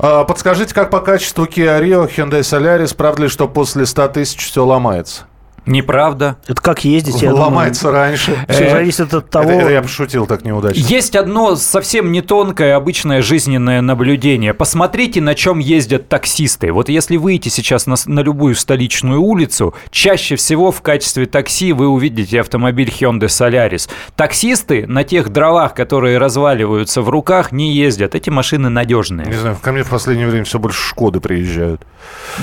А, 0.00 0.24
Подскажите, 0.24 0.74
как 0.74 0.90
по 0.90 0.98
качеству 0.98 1.44
Kia 1.44 1.80
Rio, 1.80 2.10
Hyundai 2.10 2.40
Solaris, 2.40 2.96
правда 2.96 3.22
ли, 3.22 3.28
что 3.28 3.46
после 3.46 3.86
100 3.86 4.08
тысяч 4.08 4.46
все 4.46 4.64
ломается? 4.64 5.26
Неправда. 5.66 6.36
Это 6.46 6.60
как 6.60 6.84
ездить, 6.84 7.22
я 7.22 7.30
думаю. 7.30 7.46
Ломается 7.46 7.90
раньше. 7.90 8.36
Все 8.48 8.70
зависит 8.70 9.14
от 9.14 9.30
того... 9.30 9.50
Это, 9.50 9.60
это 9.60 9.70
я 9.70 9.82
пошутил 9.82 10.26
так 10.26 10.44
неудачно. 10.44 10.80
Есть 10.80 11.14
одно 11.14 11.54
совсем 11.56 12.10
не 12.10 12.20
тонкое 12.20 12.74
обычное 12.74 13.22
жизненное 13.22 13.80
наблюдение. 13.80 14.54
Посмотрите, 14.54 15.20
на 15.20 15.34
чем 15.34 15.58
ездят 15.60 16.08
таксисты. 16.08 16.72
Вот 16.72 16.88
если 16.88 17.16
выйти 17.16 17.48
сейчас 17.48 17.86
на, 17.86 17.94
на 18.06 18.20
любую 18.20 18.54
столичную 18.56 19.20
улицу, 19.20 19.74
чаще 19.90 20.36
всего 20.36 20.72
в 20.72 20.82
качестве 20.82 21.26
такси 21.26 21.72
вы 21.72 21.86
увидите 21.88 22.40
автомобиль 22.40 22.88
Hyundai 22.88 23.26
Solaris. 23.26 23.88
Таксисты 24.16 24.86
на 24.86 25.04
тех 25.04 25.30
дровах, 25.30 25.74
которые 25.74 26.18
разваливаются 26.18 27.02
в 27.02 27.08
руках, 27.08 27.52
не 27.52 27.72
ездят. 27.72 28.14
Эти 28.14 28.30
машины 28.30 28.68
надежные. 28.68 29.26
Не 29.28 29.34
знаю, 29.34 29.56
ко 29.62 29.72
мне 29.72 29.84
в 29.84 29.90
последнее 29.90 30.28
время 30.28 30.44
все 30.44 30.58
больше 30.58 30.80
Шкоды 30.82 31.20
приезжают. 31.20 31.82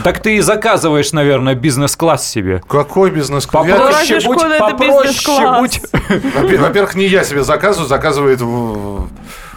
Так 0.03 0.21
ты 0.21 0.37
и 0.37 0.41
заказываешь, 0.41 1.11
наверное, 1.11 1.55
бизнес-класс 1.55 2.27
себе. 2.27 2.61
Какой 2.67 3.08
бизнес-класс? 3.09 3.67
Я- 3.67 3.75
Попроще 3.75 4.15
Разве 4.15 4.27
будь, 4.29 4.37
попроще 4.59 5.03
бизнес-класс? 5.07 5.59
будь. 5.59 5.81
Во- 6.35 6.57
Во-первых, 6.63 6.95
не 6.95 7.05
я 7.07 7.23
себе 7.23 7.43
заказываю, 7.43 7.87
заказывает 7.87 8.41
в- 8.41 9.07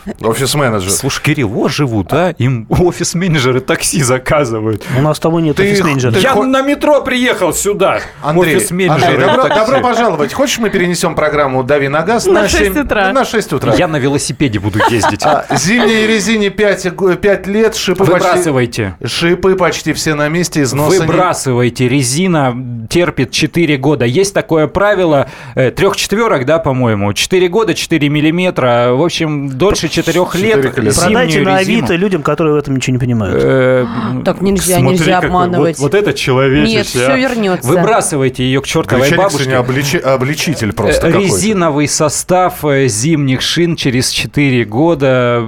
офис-менеджер. 0.21 0.91
Слушай, 0.91 1.23
Кирилл, 1.23 1.49
вот 1.49 1.71
живут, 1.73 2.13
а? 2.13 2.35
Им 2.39 2.67
офис-менеджеры 2.69 3.61
такси 3.61 4.03
заказывают. 4.03 4.85
У 4.99 5.03
нас 5.03 5.17
с 5.17 5.21
тобой 5.21 5.43
нет 5.43 5.59
офис-менеджера. 5.59 6.19
Я 6.19 6.31
хо- 6.33 6.45
на 6.45 6.63
метро 6.63 7.01
приехал 7.03 7.53
сюда. 7.53 8.01
Андрей, 8.23 8.57
Андрей, 8.89 9.19
добро, 9.19 9.49
добро 9.49 9.81
пожаловать. 9.81 10.33
Хочешь, 10.33 10.59
мы 10.59 10.71
перенесем 10.71 11.15
программу 11.15 11.63
«Дави 11.63 11.89
на 11.89 12.03
газ» 12.03 12.27
На 12.27 12.49
6 12.49 12.65
семь- 12.75 12.79
утра. 12.85 13.13
На 13.13 13.25
6 13.25 13.53
утра. 13.53 13.75
Я 13.75 13.89
на 13.89 13.97
велосипеде 13.97 14.59
буду 14.59 14.79
ездить. 14.91 15.23
А, 15.33 15.47
зимней 15.57 16.07
резине 16.07 16.51
5, 16.51 16.89
5 17.21 17.47
лет, 17.47 17.77
шипы 17.77 18.05
почти, 18.05 18.29
Выбрасывайте. 18.29 18.97
шипы 19.05 19.55
почти 19.57 19.93
все 19.93 20.15
на 20.15 20.29
месте, 20.29 20.63
износа 20.63 21.01
не- 21.01 21.07
Выбрасывайте. 21.07 21.89
Резина 21.89 22.55
терпит 22.91 23.31
4 23.31 23.77
года. 23.79 24.05
Есть 24.05 24.35
такое 24.35 24.67
правило 24.67 25.29
трех 25.55 25.97
четверок, 25.97 26.45
да, 26.45 26.59
по-моему. 26.59 27.13
4 27.13 27.49
года, 27.49 27.75
4 27.75 28.09
миллиметра. 28.09 28.91
В 28.93 29.03
общем, 29.03 29.49
дольше 29.49 29.89
4 29.93 30.19
лет. 30.19 30.25
Четырех 30.35 30.79
лет. 30.79 30.97
Продайте 30.97 31.41
на 31.41 31.59
резину. 31.61 31.79
Авито 31.79 31.95
людям, 31.95 32.23
которые 32.23 32.55
в 32.55 32.57
этом 32.57 32.77
ничего 32.77 32.93
не 32.95 32.99
понимают. 32.99 33.41
Э, 33.43 33.87
Так 34.25 34.41
нельзя, 34.41 34.81
нельзя 34.81 35.15
какой- 35.17 35.29
обманывать. 35.29 35.79
Вот, 35.79 35.95
это 35.95 36.13
человечище. 36.13 36.77
Нет, 36.77 36.87
все 36.87 37.07
а. 37.13 37.17
вернется. 37.17 37.69
Выбрасывайте 37.69 38.45
ее 38.45 38.61
к 38.61 38.67
чертовой 38.67 39.15
бабушке. 39.15 39.57
обличитель 39.57 40.73
просто 40.73 41.07
Э, 41.09 41.13
какой-то. 41.13 41.35
Резиновый 41.35 41.89
состав 41.89 42.65
э, 42.65 42.89
зимних 42.89 43.43
шин 43.43 43.77
через 43.77 44.11
4 44.11 44.65
года 44.65 45.45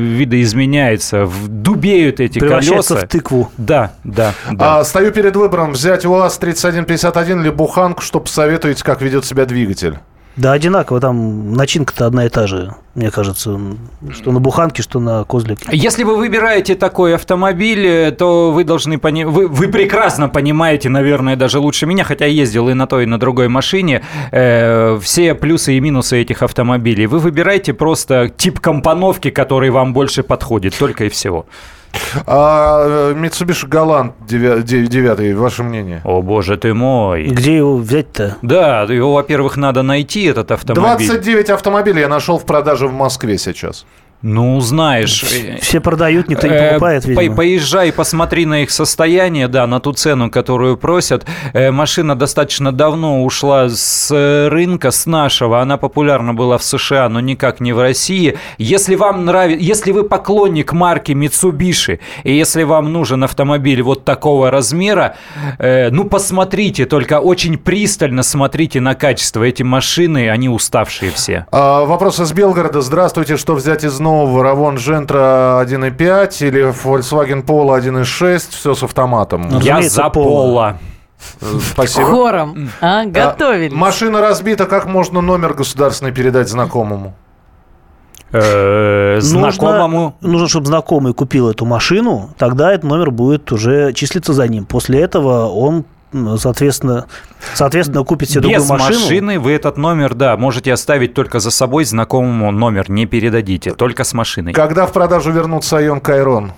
видоизменяется. 0.00 1.28
Дубеют 1.48 2.20
эти 2.20 2.38
Превращается 2.38 2.94
колеса. 2.94 3.06
в 3.06 3.10
тыкву. 3.10 3.50
Да, 3.56 3.92
да, 4.04 4.34
да. 4.50 4.80
А, 4.80 4.84
стою 4.84 5.12
перед 5.12 5.36
выбором 5.36 5.72
взять 5.72 6.04
УАЗ-3151 6.04 7.40
или 7.42 7.50
буханку, 7.50 8.02
что 8.02 8.20
посоветуете, 8.20 8.84
как 8.84 9.02
ведет 9.02 9.24
себя 9.24 9.46
двигатель? 9.46 9.98
Да, 10.36 10.52
одинаково, 10.52 11.00
там 11.00 11.54
начинка-то 11.54 12.06
одна 12.06 12.24
и 12.24 12.28
та 12.28 12.46
же, 12.46 12.74
мне 12.94 13.10
кажется, 13.10 13.58
что 14.12 14.32
на 14.32 14.40
буханке, 14.40 14.82
что 14.82 15.00
на 15.00 15.24
козлике. 15.24 15.66
Если 15.72 16.04
вы 16.04 16.16
выбираете 16.16 16.76
такой 16.76 17.14
автомобиль, 17.14 17.86
э, 17.86 18.10
то 18.12 18.52
вы 18.52 18.64
должны 18.64 18.98
пони... 18.98 19.24
вы, 19.24 19.48
вы 19.48 19.68
прекрасно 19.68 20.28
понимаете, 20.28 20.88
наверное, 20.88 21.36
даже 21.36 21.58
лучше 21.58 21.86
меня, 21.86 22.04
хотя 22.04 22.26
ездил 22.26 22.68
и 22.68 22.74
на 22.74 22.86
той, 22.86 23.02
и 23.02 23.06
на 23.06 23.18
другой 23.18 23.48
машине, 23.48 24.02
э, 24.30 24.98
все 25.02 25.34
плюсы 25.34 25.76
и 25.76 25.80
минусы 25.80 26.22
этих 26.22 26.42
автомобилей. 26.42 27.06
Вы 27.06 27.18
выбираете 27.18 27.74
просто 27.74 28.32
тип 28.34 28.60
компоновки, 28.60 29.30
который 29.30 29.70
вам 29.70 29.92
больше 29.92 30.22
подходит, 30.22 30.78
только 30.78 31.04
и 31.04 31.08
всего. 31.08 31.46
А, 32.26 33.12
Mitsubishi 33.12 33.68
Galant 33.68 34.12
9, 34.26 35.36
ваше 35.36 35.62
мнение? 35.62 36.00
О, 36.04 36.22
боже 36.22 36.56
ты 36.56 36.74
мой. 36.74 37.24
Где 37.26 37.58
его 37.58 37.76
взять-то? 37.76 38.36
Да, 38.42 38.82
его, 38.82 39.14
во-первых, 39.14 39.56
надо 39.56 39.82
найти, 39.82 40.24
этот 40.24 40.50
автомобиль. 40.50 41.06
29 41.06 41.50
автомобилей 41.50 42.00
я 42.00 42.08
нашел 42.08 42.38
в 42.38 42.44
продаже 42.46 42.86
в 42.86 42.92
Москве 42.92 43.38
сейчас. 43.38 43.86
Ну, 44.22 44.60
знаешь... 44.60 45.24
э, 45.32 45.58
Все 45.60 45.80
продают, 45.80 46.28
никто 46.28 46.46
не 46.46 46.52
Э, 46.54 46.68
покупает, 46.70 47.04
по- 47.04 47.08
видимо. 47.08 47.36
Поезжай, 47.36 47.90
посмотри 47.92 48.44
на 48.44 48.62
их 48.62 48.70
состояние, 48.70 49.48
да, 49.48 49.66
на 49.66 49.80
ту 49.80 49.92
цену, 49.92 50.30
которую 50.30 50.76
просят. 50.76 51.24
Э, 51.54 51.70
Машина 51.70 52.14
достаточно 52.16 52.70
давно 52.70 53.24
ушла 53.24 53.68
с 53.70 54.10
рынка, 54.50 54.90
с 54.90 55.06
нашего. 55.06 55.60
Она 55.62 55.78
популярна 55.78 56.34
была 56.34 56.58
в 56.58 56.62
США, 56.64 57.08
но 57.08 57.20
никак 57.20 57.60
не 57.60 57.72
в 57.72 57.80
России. 57.80 58.36
Если 58.58 58.94
вам 58.94 59.24
нравится, 59.24 59.64
если 59.64 59.92
вы 59.92 60.04
поклонник 60.04 60.72
марки 60.72 61.12
Mitsubishi, 61.12 62.00
и 62.24 62.36
если 62.36 62.62
вам 62.64 62.92
нужен 62.92 63.24
автомобиль 63.24 63.80
вот 63.82 64.04
такого 64.04 64.50
размера, 64.50 65.16
э, 65.58 65.88
ну, 65.90 66.04
посмотрите, 66.04 66.84
только 66.84 67.20
очень 67.20 67.56
пристально 67.56 68.22
смотрите 68.22 68.80
на 68.80 68.94
качество. 68.94 69.42
Эти 69.44 69.62
машины, 69.62 70.28
они 70.28 70.48
уставшие 70.50 71.10
все. 71.10 71.46
А, 71.52 71.84
вопрос 71.86 72.20
из 72.20 72.32
Белгорода. 72.32 72.82
Здравствуйте, 72.82 73.36
что 73.38 73.54
взять 73.54 73.82
из 73.84 73.98
нового 73.98 74.09
Равон 74.42 74.76
Джентра 74.76 75.62
1.5 75.64 76.46
или 76.46 76.62
Volkswagen 76.70 77.44
Polo 77.44 77.78
1.6? 77.78 78.50
Все 78.50 78.74
с 78.74 78.82
автоматом. 78.82 79.48
Ну, 79.50 79.60
Я 79.60 79.82
за. 79.82 80.76
Э, 81.42 81.44
Спасибо. 81.72 82.06
Хором. 82.06 82.70
А, 82.80 83.00
А, 83.02 83.06
готовились. 83.06 83.72
машина 83.72 84.20
разбита, 84.20 84.66
как 84.66 84.86
можно 84.86 85.20
номер 85.20 85.54
государственный 85.54 86.12
передать 86.12 86.48
знакомому? 86.48 87.14
Э, 88.32 89.18
Знакомому. 89.20 90.14
Нужно, 90.20 90.28
нужно, 90.32 90.48
чтобы 90.48 90.66
знакомый 90.66 91.12
купил 91.14 91.50
эту 91.50 91.64
машину, 91.66 92.30
тогда 92.38 92.72
этот 92.72 92.84
номер 92.88 93.10
будет 93.10 93.50
уже 93.52 93.92
числиться 93.92 94.32
за 94.32 94.46
ним. 94.48 94.64
После 94.66 95.00
этого 95.00 95.48
он, 95.48 95.84
соответственно, 96.38 97.06
соответственно 97.54 98.04
купит 98.04 98.30
себе 98.30 98.48
Без 98.48 98.66
другую 98.66 98.80
машину. 98.80 99.00
машины 99.00 99.38
вы 99.38 99.52
этот 99.52 99.76
номер, 99.76 100.14
да, 100.14 100.36
можете 100.36 100.72
оставить 100.72 101.14
только 101.14 101.40
за 101.40 101.50
собой, 101.50 101.84
знакомому 101.84 102.50
номер 102.50 102.90
не 102.90 103.06
передадите, 103.06 103.72
только 103.72 104.04
с 104.04 104.12
машиной. 104.12 104.52
Когда 104.52 104.86
в 104.86 104.92
продажу 104.92 105.30
вернут 105.32 105.64
Сайон 105.64 106.00
Кайрон? 106.00 106.52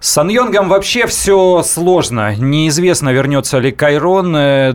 С 0.00 0.10
Саньонгом 0.12 0.68
вообще 0.68 1.06
все 1.06 1.62
сложно. 1.64 2.34
Неизвестно, 2.36 3.10
вернется 3.12 3.58
ли 3.58 3.72
Кайрон. 3.72 4.34
Э, 4.36 4.68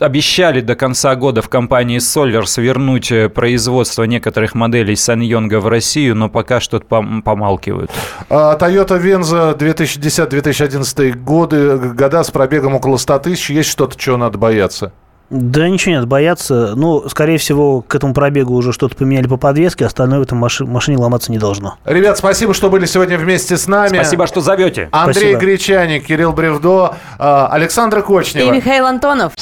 Обещали 0.00 0.60
до 0.60 0.74
конца 0.74 1.14
года 1.16 1.42
в 1.42 1.48
компании 1.48 1.98
Solers 1.98 2.60
вернуть 2.60 3.12
э, 3.12 3.28
производство 3.28 4.04
некоторых 4.04 4.54
моделей 4.54 4.96
Саньонга 4.96 5.60
в 5.60 5.68
Россию, 5.68 6.14
но 6.16 6.28
пока 6.30 6.60
что-то 6.60 6.86
пом- 6.86 7.20
помалкивают. 7.22 7.90
А, 8.30 8.56
Toyota 8.56 8.98
Venza 9.02 9.56
2010-2011 9.56 11.12
годы, 11.12 11.76
года 11.76 12.22
с 12.22 12.30
пробегом 12.30 12.74
около 12.74 12.96
100 12.96 13.18
тысяч. 13.20 13.50
Есть 13.50 13.68
что-то, 13.68 13.98
чего 13.98 14.16
надо 14.16 14.38
бояться? 14.38 14.92
Да 15.30 15.68
ничего 15.68 15.94
нет, 15.94 16.06
бояться. 16.08 16.72
Ну, 16.74 17.08
скорее 17.08 17.38
всего, 17.38 17.82
к 17.82 17.94
этому 17.94 18.14
пробегу 18.14 18.52
уже 18.54 18.72
что-то 18.72 18.96
поменяли 18.96 19.28
по 19.28 19.36
подвеске, 19.36 19.86
остальное 19.86 20.18
в 20.18 20.22
этом 20.22 20.38
маши- 20.44 20.64
машине 20.66 20.98
ломаться 20.98 21.30
не 21.30 21.38
должно. 21.38 21.76
Ребят, 21.84 22.18
спасибо, 22.18 22.52
что 22.52 22.68
были 22.68 22.84
сегодня 22.86 23.16
вместе 23.16 23.56
с 23.56 23.68
нами. 23.68 23.94
Спасибо, 23.94 24.26
что 24.26 24.40
зовете. 24.40 24.88
Андрей 24.90 25.14
Спасибо. 25.34 25.40
Гречаник, 25.40 26.06
Кирилл 26.06 26.32
Бревдо, 26.32 26.96
а, 27.18 27.46
Александр 27.46 28.00
И 28.00 28.02
Кочнева. 28.02 28.50
Михаил 28.50 28.86
Антонов. 28.86 29.32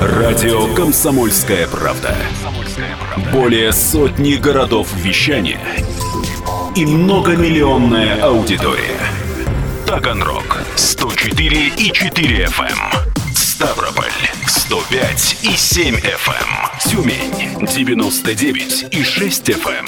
Радио 0.00 0.74
«Комсомольская 0.74 1.66
правда». 1.66 2.14
Более 3.32 3.72
сотни 3.72 4.34
городов 4.34 4.88
вещания 4.94 5.58
и 6.74 6.86
многомиллионная 6.86 8.22
аудитория. 8.22 9.01
Таганрог 9.92 10.56
104 10.74 11.72
и 11.76 11.92
4 11.92 12.46
FM. 12.46 12.62
эм. 12.62 13.34
Ставрополь 13.34 14.10
105 14.46 15.36
и 15.42 15.54
7 15.54 15.96
FM. 15.96 16.90
Тюмень 16.90 17.66
99 17.66 18.86
и 18.90 19.04
6 19.04 19.50
FM. 19.50 19.86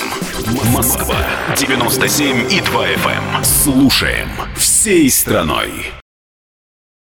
Москва 0.74 1.16
97 1.56 2.52
и 2.52 2.60
2 2.60 2.86
FM. 2.86 3.44
Слушаем 3.44 4.28
всей 4.58 5.08
страной. 5.08 5.94